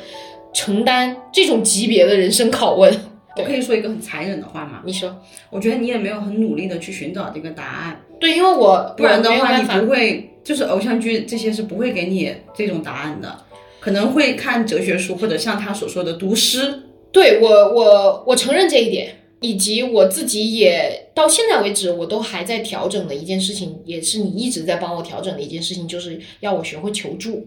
[0.53, 2.95] 承担这种级别的人生拷问。
[3.37, 4.81] 我可以说一个很残忍的话吗？
[4.85, 5.13] 你说，
[5.51, 8.01] 我觉得你也没有很努力的去寻找这个答案。
[8.21, 13.37] 对，因为我不然的话，你不会就是偶像剧这些是不会给你这种答案的，
[13.81, 16.83] 可能会看哲学书或者像他所说的读诗。
[17.11, 27.47] 对我，我我承认这一点，以及我自己也到现在为止我都还在调整的一件事情，也是你一直在帮我调整的一件事情，就是要我学会求助，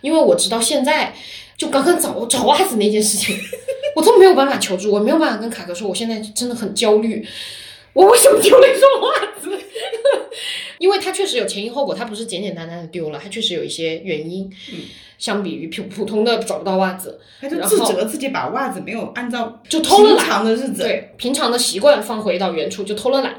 [0.00, 1.14] 因为我直到现在，
[1.58, 3.36] 就刚刚找找袜子那件事情。
[3.94, 7.26] 我都没有办法求助，我没有办法跟卡哥说，我现在真的很焦虑，
[7.92, 9.10] 我为什么丢了一双袜
[9.42, 9.50] 子？
[10.78, 14.50] 因为它确实有前因后果，它不是简简单单的丢了，它确实有一些原因。
[15.20, 23.36] 相比于普普通的找不到袜子，他就自责自己把袜子没有按照就偷了懒的日子，对平常的习惯放回到原处就偷了懒。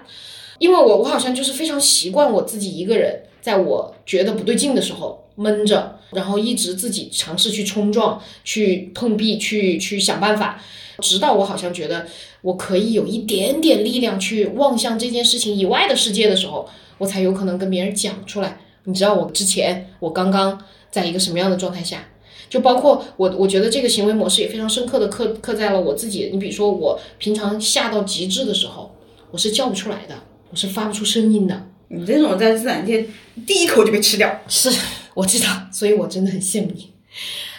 [0.60, 5.20] 因为我我好像就是非常习惯我自己一个人，在我觉得不对劲的时候。
[5.36, 10.62] 闷着，然后一直自己尝试去冲撞、去碰壁、去去想办法，
[11.00, 12.06] 直到我好像觉得
[12.41, 18.60] 我可以有一点点力量去望向这件事情以外的世界的时候，我才有可能跟别人讲出来。
[18.84, 22.04] 你知道我之前我刚刚在一个什么样的状态下？
[22.49, 26.30] 就包括我，我觉得这个行为模式也非常深刻的刻刻在了我自己。
[26.34, 28.93] 你比如说，我平常吓到极致的时候，
[29.32, 30.15] 我是叫不出来的，
[30.49, 31.67] 我是发不出声音的。
[31.88, 33.08] 你这种在自然界
[33.47, 34.69] 第一口就被吃掉，是。
[35.13, 36.89] 我知道，所以我真的很羡慕你。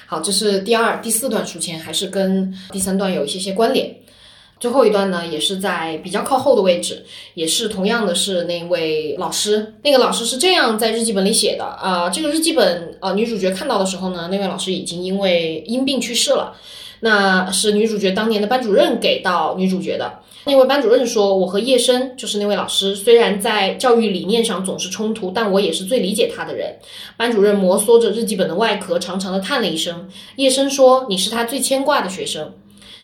[0.07, 3.95] 好，这是第二、第四段书签，还是跟第三段有一些些关联。
[4.63, 9.75] 最后一段呢，也是在比较靠后的位置，也是同样的是那位老师。
[9.83, 16.55] 那个老师是这样在日记本里写的啊，这个日记本啊，女主角看到的时候呢，那位老师已经因为因病去世了。
[17.01, 20.21] 那是女主角当年的班主任给到女主角的。
[20.45, 26.77] 那位班主任说：“我和叶生，就是那位老师，虽然在教育理念上总是冲突，但我也是最理解他的人。”
[27.19, 30.09] 班主任摩挲着日记本的外壳，长长的叹了一声。
[30.37, 32.53] 叶生说：“你是他最牵挂的学生。”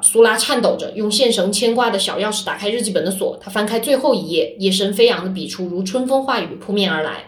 [0.01, 7.25] 苏拉颤抖着用线绳牵挂的小钥匙打开日记本的锁，他翻开最后一页，夜深飞扬的笔触如春风化雨扑面而来。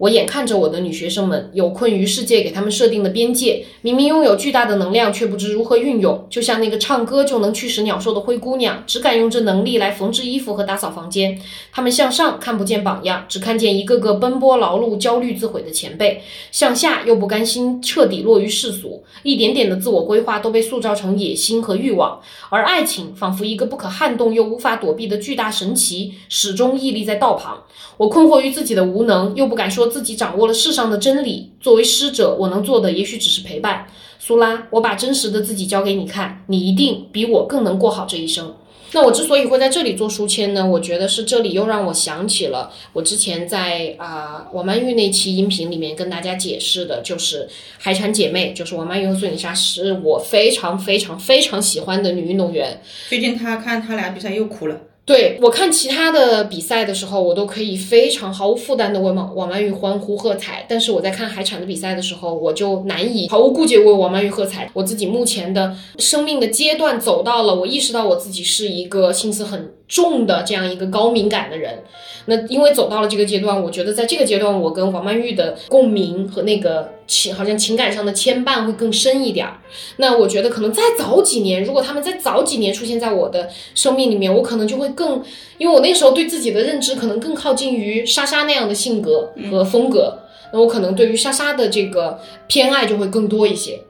[0.00, 11.38] 我眼看着我的女学生们有困于世界给他们设定的边界，明明拥有巨大的能量，却不知如何运用，就像那个唱歌就能驱使鸟兽的灰姑娘，只敢用这能力来缝制衣服和打扫房间。
[11.70, 22.18] 他们向上看不见榜样，只看见一个个奔波劳碌、焦虑自毁的前辈；向下又不甘心彻底落于世俗，一点点的自我规划都被塑造成野心和欲望。
[22.48, 27.62] 而爱情仿佛一个不可撼动又无法躲避的巨大神奇，始终屹立在道旁。
[27.98, 29.89] 我困惑于自己的无能，又不敢说。
[29.90, 33.86] 自己掌握了世上的真理，作为师者，我能做的也许只是陪伴。
[34.18, 38.54] 苏拉，我把真实的自己交给你看，你一定比我更能过好这一生。
[38.92, 47.48] 那我之所以会在这里做书签呢，我觉得是这里又让我想起了我之前在啊、王曼玉那期音频里面跟大家解释的，就是
[47.78, 52.82] 海产姐妹，就是王曼玉和孙颖莎，是我非常非常非常喜欢的女运动员。
[53.08, 54.76] 最近他看他俩比赛又哭了。
[55.06, 64.70] 对我看其他的比赛的时候，我都可以非常毫无负担的为王王曼玉欢呼喝彩，但是我在看海产的比赛的时候，我就难以毫无顾忌为王曼玉喝彩。
[64.72, 71.82] 我自己目前的生命的阶段走到了，我意识到我自己是一个心思很重的这样一个高敏感的人。
[72.26, 79.58] 那因为走到了这个阶段，我觉得在这个阶段，我跟王曼玉的共鸣和那个情好像情感上的牵绊会更深一点儿。
[79.96, 85.22] 那我觉得可能再早几年，如果他们再早几年出现在我的生命里面，我可能就会更，
[85.58, 90.16] 因为我那时候对自己的认知可能更靠近于莎莎那样的性格和风格，
[90.52, 93.80] 那我可能对于莎莎的这个偏爱就会更多一些。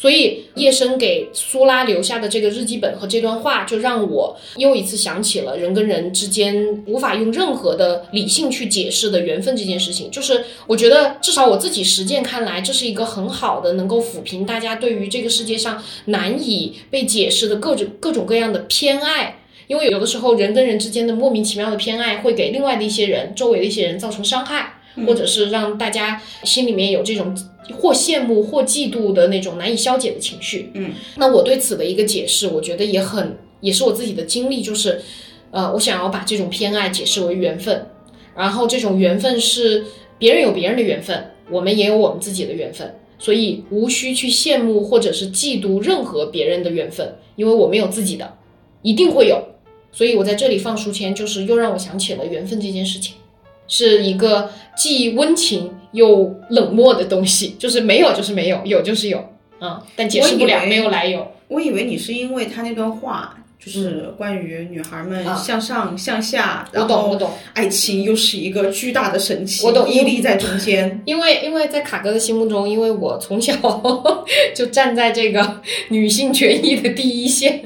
[0.00, 10.08] 所以叶生给苏拉留下的这个日记本和这段话，就让我又一次想起了人跟人之间无法用任何的理性去解释的缘分这件事情。
[10.10, 19.40] 就是我觉得，至少我自己实践看来，这是一个很好的能够抚平大家对于这个世界上难以被解释的各种各种各样的偏爱。
[19.66, 24.77] 因为有的时候人跟人之间的莫名其妙的偏爱，会给另外的一些人、周围的一些人造成伤害。
[25.06, 27.36] 或者是让大家心里面有这种
[27.78, 30.70] 或羡慕或嫉妒的那种难以消解的情绪。
[30.74, 35.00] 嗯，那我对此的一个解释，我觉得也很，也是我自己的经历，就是，
[35.50, 37.86] 呃，我想要把这种偏爱解释为缘分，
[38.34, 39.84] 然后这种缘分是
[40.18, 48.34] 别人有别人的缘分，我们也有我们自己的缘分，所以无需去羡慕或者是嫉妒任何别人的缘分，因为我们有自己的，
[48.82, 49.42] 一定会有。
[49.90, 53.14] 所以我在这里放书签，就是又让我想起了缘分这件事情。
[53.68, 59.24] 是一个既温情又冷漠的东西，就是没有就是没有，有就是有，
[59.60, 61.26] 啊、但解释不了，没有来由。
[61.48, 71.00] 我以为你是因为他那段话，就是关于女孩们啊向上向下，我然后懂我懂爱情又是一个巨大的神奇，我懂屹立在中间。
[71.06, 73.54] 因为因为在卡哥的心目中，因为我从小
[74.54, 77.62] 就站在这个女性权益的第一线，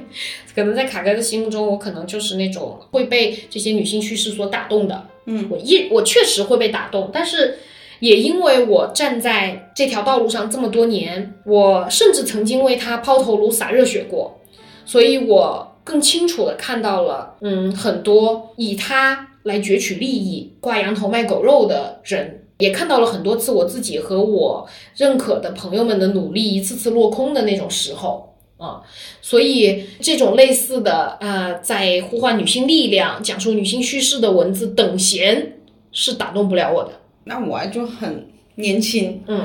[0.55, 5.09] 可能在卡哥的心目中，我可能就是那种会被这些女性叙事所打动的。
[5.27, 7.59] 嗯，我一我确实会被打动，但是
[8.01, 14.41] 也因为我站在这条道路上这么多年，我甚至曾经为他抛头颅洒热血过，
[14.85, 28.32] 所以我更清楚的看到了，嗯，很多以他来攫取利益、挂羊头卖狗肉的人，也看到了很多次我自己和我认可的朋友们的努力一次次落空的那种时候。
[28.63, 28.81] 啊，
[29.21, 35.59] 所以这种类似的呃，在呼唤女性力量、讲述女性叙事的文字等闲
[35.91, 36.93] 是打动不了我的。
[37.25, 39.43] 那我就很年轻，嗯，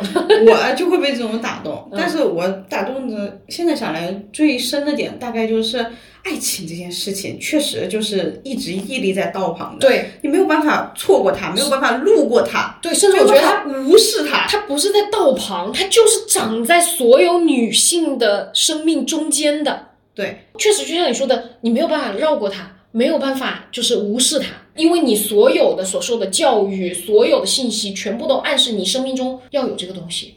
[0.47, 1.89] 我就会被这种打动。
[1.95, 5.77] 但是我打动的，现在想来最深的点，大概就是
[6.23, 9.87] 爱情这件事情，确实就是一直屹立在道旁的。
[9.87, 14.45] 对你没有办法错过它，没有办法路过它，对，甚至我觉得它办法无视它。
[14.47, 19.87] 它不是在道旁，它就是长在所有女性的生命中间的。
[20.13, 30.35] 对，确实，就像你说的，你没有办法绕过它，没有办法就是无视它，因为你所有的所受的教育，所有的信息，全部都暗示你生命中要有这个东西。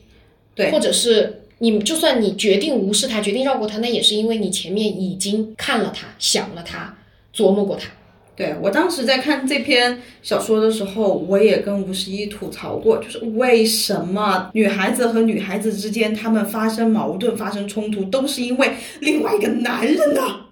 [0.55, 6.96] 对或者是你就算你决定无视它，决定绕过它，那也是因为你前面已经看了它，想了它，
[7.35, 7.88] 琢磨过它。
[8.35, 20.22] 对我当时在看这篇小说的时候，我也跟吴十一吐槽过，就是为什么女孩子和女孩子之间，她们发生矛盾、发生冲突，都是因为另外一个男人呢？
[20.22, 20.48] 啊，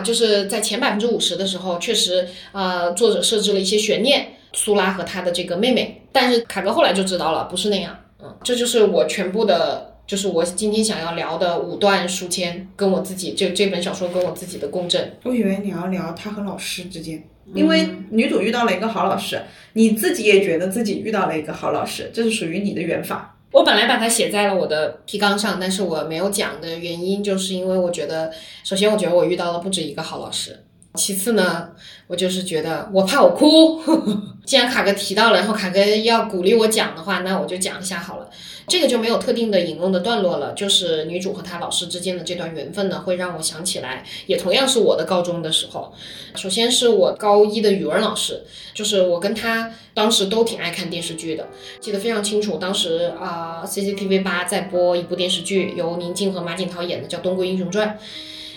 [0.00, 15.12] 就是在前百分之五十的时候，确实，呃，作者设置了一些悬念，苏拉和他的这个妹妹，但是卡哥后来就知道了，不是那样，嗯，这就是我全部的，就是我今天想要聊的五段书签，跟我自己这这本小说跟我自己的共振。
[15.24, 17.24] 我以为你要聊他和老师之间，
[17.54, 19.40] 因为女主遇到了一个好老师，
[19.72, 23.36] 你自己也觉得自己遇到了一个好老师，这是属于你的缘法。
[23.52, 28.32] 我本来把它写在了我的提纲上，但是我没有讲的原因，就是因为我觉得，
[28.62, 31.70] 首先我觉得我遇到了不止一个好老师，其次呢，
[32.08, 33.80] 我就是觉得我怕我哭。
[34.44, 38.28] 既然卡哥提到了，然后卡哥要鼓励我讲的话，那我就讲一下好了。
[38.66, 45.92] 这个就没有特定的引用的段落了，就是女主和她老师之间的这段缘分呢，会让我想起来，也同样是我的高中的时候。
[46.34, 48.42] 首先是我高一的语文老师，
[48.74, 51.46] 就是我跟他当时都挺爱看电视剧的，
[51.80, 52.58] 记得非常清楚。
[52.58, 57.88] 当时啊、CCTV 八在播一部电视剧，由宁静和马景涛演的，叫《东归英雄传》。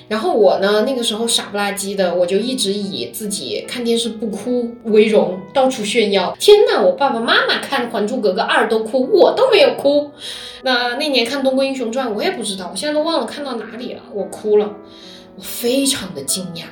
[0.07, 6.35] 然后我呢，那个时候傻不拉几的，我就一直以自己看电视不哭为荣，到处炫耀。
[6.39, 10.11] 天呐，我爸爸妈妈看《还珠格格二》都哭，我都没有哭。
[10.63, 14.73] 那那年看《东归英雄传》，我也不知道，我现在都忘了看到哪里了，我哭了，
[15.35, 16.63] 我非常的惊讶。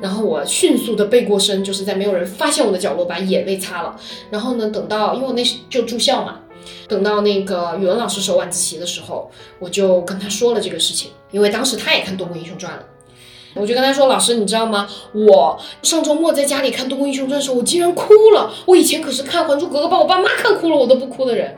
[0.00, 3.98] 然后我迅速的背过身，就是在没有人发现我的角落把眼泪擦了。
[4.30, 6.40] 然后呢，等到因为我那时就住校嘛，
[6.88, 12.82] 等到那个语文老师收晚自习的时候，我就跟他说了这个事情，因为当时他也看《东宫英雄传》了。
[13.54, 14.88] 我就跟他说：“老师，你知道吗？
[15.12, 18.52] 我上周末在家里看《东宫英雄传》的时候，我竟然哭了。
[18.66, 21.56] 我以前可是看《还珠格格》把我爸妈看哭了，我都不哭的人。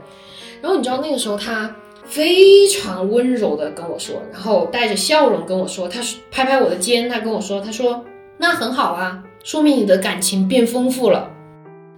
[0.63, 1.75] 然后你知道那个时候他
[2.07, 6.01] 非常温柔的跟我说，然后带着笑容跟我说，他
[6.31, 8.03] 拍拍我的肩，他跟我说，他说
[8.41, 11.31] 那很好啊，说明你的感情变丰富了。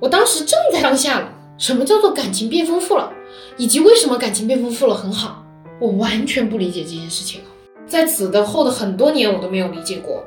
[0.01, 3.13] 我当时正在当下了，什么叫做感情变丰富了，
[3.57, 5.47] 以及为什么感情变丰富了很好，
[5.81, 7.47] 我完全不理解这件事情了。
[7.87, 10.25] 在此的后的很多年，我都没有理解过，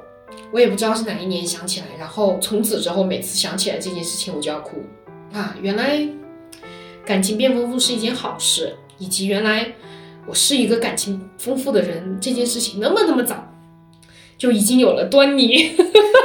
[0.54, 4.78] 我也不知道是哪一年想起来，然后从此之后，每次想起来这件事情，我就要哭
[5.34, 5.54] 啊！
[5.62, 6.08] 原来
[7.06, 9.68] 感情变丰富是一件好事，以及原来
[10.26, 13.46] 我是一个感情丰富的人，这件事情那么那么早
[14.38, 15.72] 就已经有了端倪。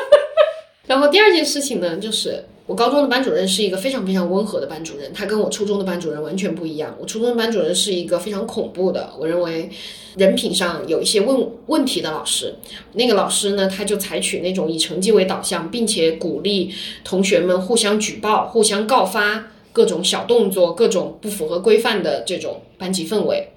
[0.87, 6.97] 然后第二件事情呢，就是我高中的班主任是一个非常非常温和的班主任，他跟我初中的班主任完全不一样。
[6.99, 9.71] 我初中的班主任是一个非常恐怖的，我认为
[10.17, 12.57] 人品上有一些问问题的老师。
[12.95, 23.51] 那个老师呢，他就采取那种以成绩为导向，并且鼓励同学们互相举报、互相告发各种小动作、各种不符合规范的这种班级氛围。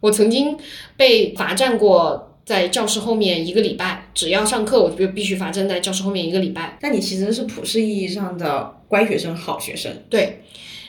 [0.00, 0.56] 我曾经
[0.96, 2.24] 被罚站过。
[2.48, 6.78] 在教室后面一个礼拜，只要上课我就必须罚站在教室后面一个礼拜。
[6.80, 9.92] 但你其实是普世意义上的乖学生、好学生。
[10.08, 10.40] 对，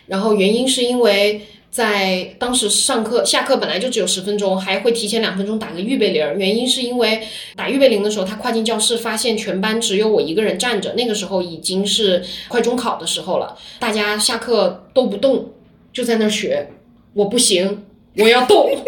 [0.05, 6.33] 然后原因是因为在当时上课下课本来就只有十分钟，还会提前两分钟打个预备铃儿。
[6.37, 7.19] 原因是因为
[7.57, 15.51] 打预备铃的时候，他跨进教室发现全班只有我一个人站着，那个时候已经是快中考的时候了，大家下课都不动，
[15.91, 16.69] 就在那儿学。
[17.13, 17.83] 我不行，
[18.15, 18.71] 我要动。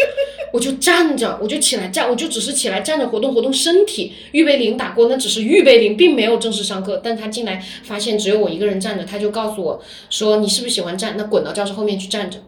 [0.52, 4.14] 我就站着，我就起来站，我就只是起来站着活动活动身体。
[4.32, 7.00] 预备铃打过，那只是预备铃，并没有正式上课。
[7.04, 11.16] 但他进来发现只有我一个人站着，他就告诉我说：“你是不是喜欢站？
[11.18, 12.40] 那滚到教室后面去站着。”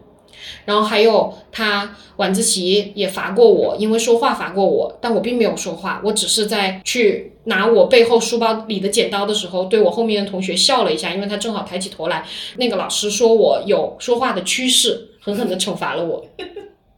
[0.66, 12.26] 然后还有他晚自习也罚过我，因为说话罚过我，但我并没有说话，我只是在去拿我背后书包里的剪刀的时候，对我后面的同学笑了一下，因为他正好抬起头来。
[12.56, 16.22] 那个老师说我有说话的趋势，狠狠地惩罚了我。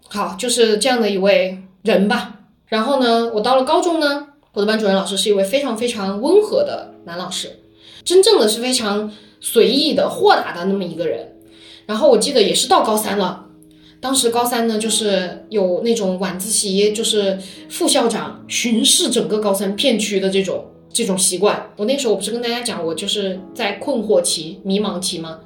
[0.09, 2.33] 好，就是这样的一位人吧。
[2.69, 7.61] 然后呢，我到了高中呢，我的班主任老师是一位非常非常温和的男老师，
[8.05, 11.37] 真正的是非常随意的、豁达的那么一个人。
[11.87, 13.47] 然后我记得也是到高三了，
[14.01, 17.39] 当时高三呢，就是有那种晚自习，就是
[17.69, 21.71] 副校长巡视整个高三片区的这种这种习惯。
[21.77, 25.39] 我那时候我不是跟大家讲，我就是在困惑期、迷茫期吗？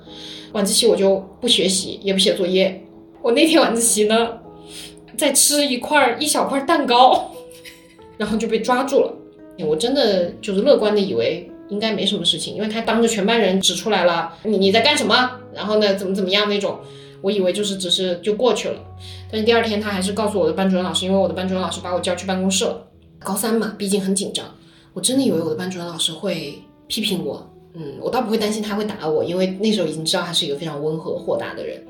[0.53, 2.83] 晚自习我就不学习，也不写作业。
[3.21, 4.29] 我那天晚自习呢。
[5.21, 7.31] 在吃一块一小块蛋糕，
[8.17, 9.13] 然后就被抓住了。
[9.67, 15.31] 我真的就是乐观的以为应该没什么事情，因为他当着全班人指出来了，你你在干什么？
[15.55, 16.79] 然后呢，怎么怎么样那种，
[17.21, 18.81] 我以为就是只是就过去了。
[19.31, 22.87] 但是第二天他还是告诉我的班主任老师，因为我的班主任老师把我叫去办公室了。
[23.19, 24.47] 高三嘛，毕竟很紧张，
[24.95, 26.55] 我真的以为我的班主任老师会
[26.87, 27.47] 批评我。
[27.75, 31.85] 嗯，我倒不会担心他会打我，因为那时候已经知道他是一个非常温和豁达的人。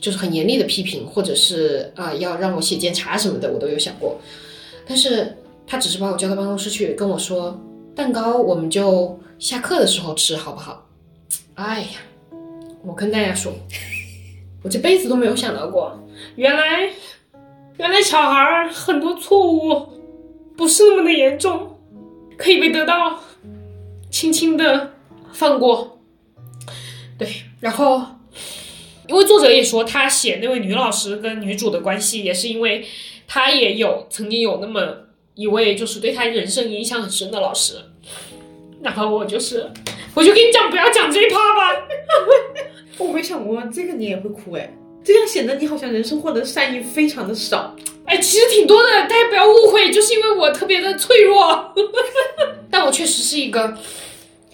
[0.00, 4.18] 就是很严厉的批评，或者是啊要让我写检查什么的，我都有想过。
[4.86, 5.36] 但是
[5.66, 7.60] 他只是把我叫到办公室去跟我说，
[7.94, 10.86] 蛋糕我们就下课的时候吃好不好？
[11.54, 11.88] 哎呀，
[12.82, 13.52] 我跟大家说，
[14.62, 15.92] 我这辈子都没有想到过，
[16.36, 16.90] 原来
[17.76, 19.86] 原来小孩很多错误
[20.56, 21.78] 不是那么的严重，
[22.38, 23.20] 可以被得到
[24.10, 24.90] 轻轻的
[25.32, 26.00] 放过。
[27.18, 27.28] 对，
[27.60, 28.02] 然后。
[29.10, 32.86] 因为作者也说，他写那位女老师跟女主的关系，也是因为
[33.26, 34.98] 他也有曾经有那么
[35.34, 37.74] 一位，就是对他人生影响很深的老师。
[38.80, 39.68] 然后我就是，
[40.14, 41.82] 我就跟你讲，不要讲这一趴吧。
[42.98, 47.74] 我没想过这个你也会哭哎，这样显得你好像人生获得善意非常的少。
[48.04, 51.74] 哎，其实挺多的，大家不要误会，就是因为我特别的脆弱。
[52.70, 53.76] 但我确实是一个。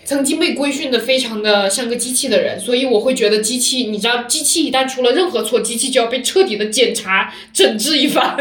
[0.07, 8.37] 曾经被规训的非常的像个机器的人，所以我会觉得机器，你知道，机器一旦出了任何错，机器就要被彻底的检查整治一番。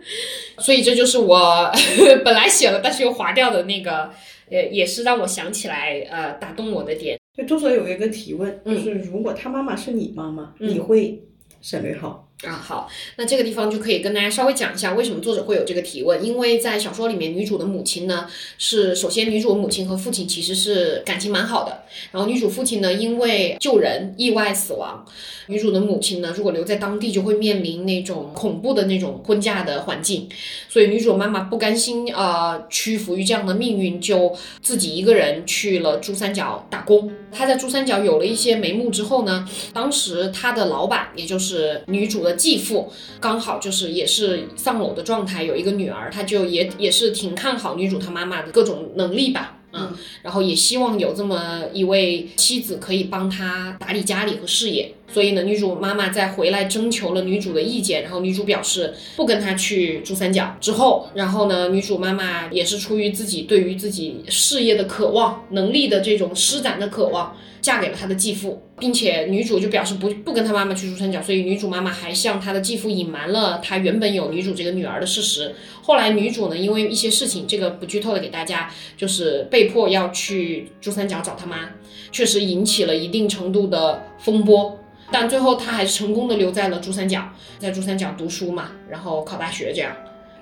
[0.58, 1.70] 所以这就是我
[2.24, 4.10] 本来写了但是又划掉的那个，
[4.50, 7.18] 也，也是让我想起来，呃，打动我的点。
[7.36, 11.22] 就作者有一个提问，就是如果他妈妈是你妈妈，你会
[11.60, 12.29] 省略号？
[12.42, 16.24] 啊，好，那这个地方就可以跟大家稍微讲一下，为什么作者会有这个提问？
[16.24, 18.26] 因为在小说里面，女主的母亲呢
[18.56, 21.82] 是首先女主母亲和父亲其实是感情蛮好的，
[22.12, 25.04] 然后女主父亲呢因为救人意外死亡，
[25.48, 30.26] 女主的母亲呢如果留在当地就会面临那种恐怖的那种婚嫁的环境，
[30.66, 37.12] 所以女主妈妈不甘心呃屈服于这样的命运，就自己一个人去了珠三角打工。
[37.30, 49.56] 她在珠三角有了一些眉目之后呢，当时她的老板也就是女主的继父，刚好就是也是丧偶的状态，有一个女儿，他就也也是挺看好女主她妈妈的各种能力吧。
[49.72, 67.36] 嗯，然后也希望有这么一位妻子可以帮他打理家里和事业，所以呢，女主妈妈在回来征求了女主的意见，然后女主表示不跟他去珠三角之后，然后呢，女主妈妈也是出于自己对于自己事业的渴望、能力的这种施展的渴望。
[67.60, 75.54] 嫁给了她的继父，并且女主就表示不不跟她妈妈去珠三角，所以女主妈妈还向她的继父隐瞒了她原本有女主这个女儿的事实。
[75.82, 81.68] 后来女主呢，因为一些事情，这个不剧透的给大家，就是被迫要去珠三角找她妈，
[82.10, 84.79] 确实引起了一定程度的风波。
[85.10, 89.92] 但最后他还是成功的留在了珠三角，在珠三角读书嘛，然后考大学这样。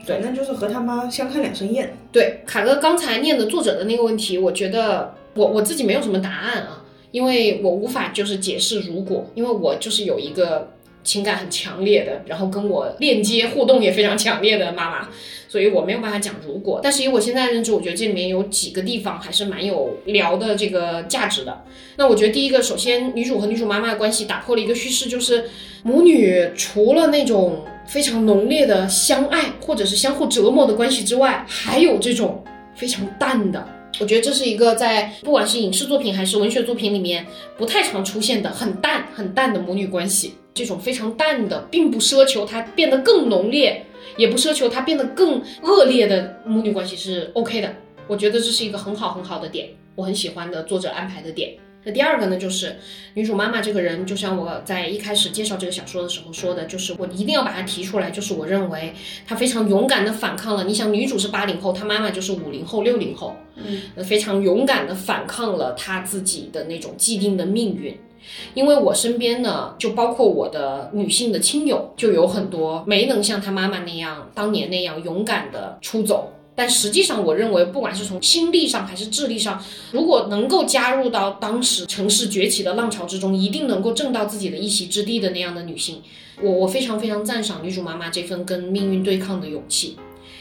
[0.06, 1.96] 对，那就是和他妈相看两生厌。
[2.12, 6.84] 对，凯哥刚才念的作者的那个问题，我觉得我我自己没有什么答案啊。
[7.10, 10.68] 因为我无法就是解释如果，因为我就是有一个
[11.08, 15.08] 情感很强烈的，然后跟我链接互动也非常强烈的妈妈，
[15.48, 16.80] 所以我没有办法讲如果。
[16.82, 21.64] 但是以我现在认知，我觉得这里面有几个地方还是蛮有聊的这个价值的。
[21.96, 25.48] 那我觉得第一个，首先女主和女主妈妈的关系打破了一个叙事，就是
[25.82, 32.44] 母女除了那种非常浓烈的相爱或者是相互折磨的关系之外，还有这种
[32.74, 33.66] 非常淡的。
[33.98, 40.34] 我觉得这是一个在不管是影视作品还是文学作品里面不太常出现的很淡很淡的母女关系。
[40.58, 43.84] 这种非常淡的，并不奢求它变得更浓烈，
[44.16, 47.72] 也不奢求它变得更恶劣的母女关系是 OK 的。
[48.08, 51.54] 我觉得这是一个很好很好的点，我很喜欢的作者安排的点。
[51.84, 52.76] 那第二个呢，就是
[53.14, 58.92] 女主妈妈这个人，就像我在一开始介绍这个小说的时候说的，就是我一定要把它提出来，就是我认为
[59.24, 60.64] 她非常勇敢的反抗了。
[60.64, 67.96] 你想，女主是八零后，她妈妈就是五零后、六零后，嗯，非常勇敢的反抗了她自己的那种既定的命运。
[68.54, 76.32] 因为我身边呢，就包括我的女性的亲友，就有很多没能像她妈妈那样当年那样勇敢的出走。
[76.54, 79.62] 但实际上，我认为，不管是从心力上还是智力上，
[79.92, 86.02] 如果能够加入到当时城市崛起的浪潮之中，一定能够挣到自己的一席之地的那样的女性，
[86.42, 89.96] 我我非常非常赞赏女主妈妈这份跟命运对抗的勇气，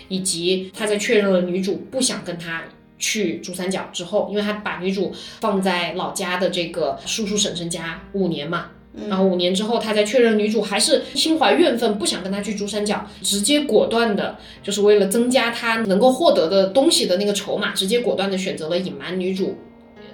[0.07, 2.63] 以及她在确认了女主不想跟她
[2.97, 8.67] 去珠三角之后，因为他把女主放在老家的这个叔叔婶婶家五年嘛。
[9.07, 19.55] 然后五年之后，他在确认女主还是心怀怨愤，不想跟他去珠三角，直接果断的，就是为了增加他能够获得的东西的那个筹码，直接果断的选择了隐瞒女主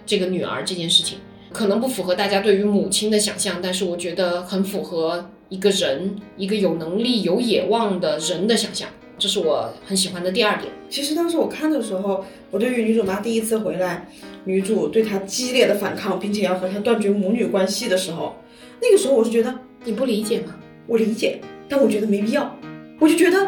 [0.06, 1.18] 这个女儿这件事情，
[1.54, 8.90] 可能不符合大家对于母亲的想象，但是我觉得很符合一个人，一个有能力、有野望的人的想象，
[9.24, 10.70] 这是我很喜欢的第二点。
[10.90, 14.06] 其实当时我看的时候，我对于女主妈第一次回来，
[14.44, 18.36] 女主对她激烈的反抗，并且要和她断绝母女关系的时候。
[18.82, 20.54] 那个时候我是觉得你不理解吗？
[20.88, 22.54] 我理解，但我觉得没必要。
[23.00, 23.48] 我就觉得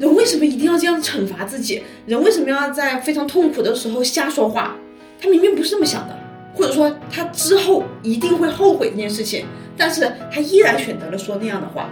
[0.00, 1.80] 人为什么一定要这样惩罚自己？
[2.04, 4.76] 人为什么要在非常痛苦的时候瞎说话？
[5.20, 6.18] 他明明不是这么想的，
[6.52, 9.46] 或者说他之后一定会后悔这件事情，
[9.76, 11.88] 但是他依然选择了说那样的话。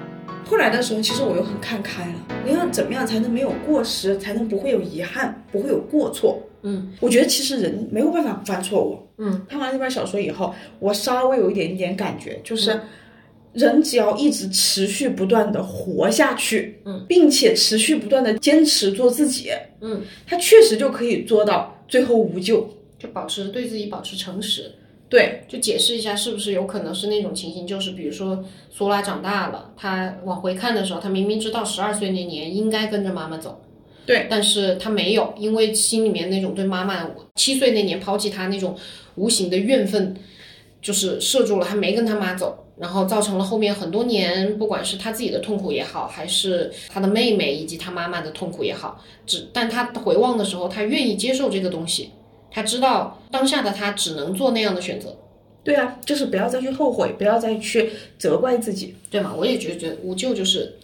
[0.51, 2.27] 后来的时候，其实我又很看开了。
[2.45, 6.43] 你要怎么样才能没有过失，才能不会有遗憾，不会有过错？
[6.63, 8.99] 嗯，我觉得其实人没有办法不犯错误。
[9.19, 12.81] 嗯，看完这本小说以后，我稍微有一点点感觉，就是
[13.53, 24.73] 人只要一直持续不断的活下去，嗯，并且持续不断的坚持做自己，嗯，他确实就可以做到最后无救，就保持对自己保持诚实。
[25.11, 27.67] 对，就解释一下，是不是有可能是那种情形？
[27.67, 33.61] 就是比如说，苏拉长大了，他往回看的时候，他明明知道十二岁那年应该跟着妈妈走，
[34.07, 38.77] 对，但是他没有，因为心里面那种对妈妈七岁那年抛弃他那种
[39.17, 40.15] 无形的怨愤，
[40.81, 52.11] 就是射住了，他没跟他妈走，然后造成了后面很多年，不管是他自己的痛苦也好，还是他的妹妹以及他妈妈的痛苦也好，只但他回望的时候，他愿意接受这个东西。
[52.51, 55.17] 他知道当下的他只能做那样的选择，
[55.63, 59.33] 对啊，就是不要再去后悔，不要再去责怪自己，对吗？
[59.37, 60.77] 我也觉得无救就是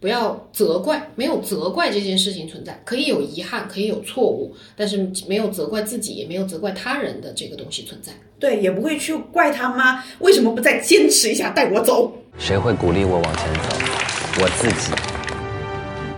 [0.00, 8.12] 不要责怪，没有责怪这件事情存在，可以有遗憾，可以有错误，但是没有责怪自己，也没有责怪他人的这个东西存在。
[8.38, 12.10] 对，也不会去怪他妈为什么不再坚持一下带我走。
[12.38, 13.76] 谁会鼓励我往前走？
[14.40, 14.92] 我自己。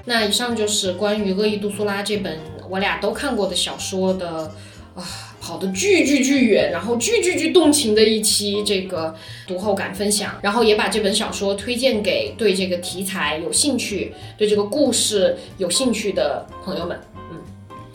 [0.05, 2.39] 那以上就是关于《恶意杜苏拉》这本
[2.69, 4.53] 我俩都看过的小说的
[4.95, 9.15] 啊，跑得巨巨巨远，然后巨巨巨动情的一期这个
[9.47, 16.99] 读后感分享，然后也把这本小说推荐给对这个题材有兴趣、对这个故事有兴趣的朋友们。
[17.31, 17.39] 嗯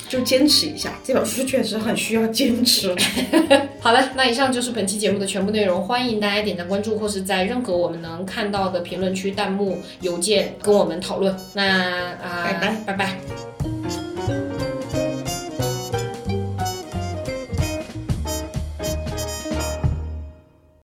[0.10, 2.96] 就坚持一下，这本书确实很需要坚持。
[3.82, 11.36] 好了，那以上就是本期节目的全部内容，欢迎大家点赞关注，或是在任何我们能看到的评论区、弹幕、邮件跟我们讨论。
[11.54, 13.47] 那啊，拜拜拜拜。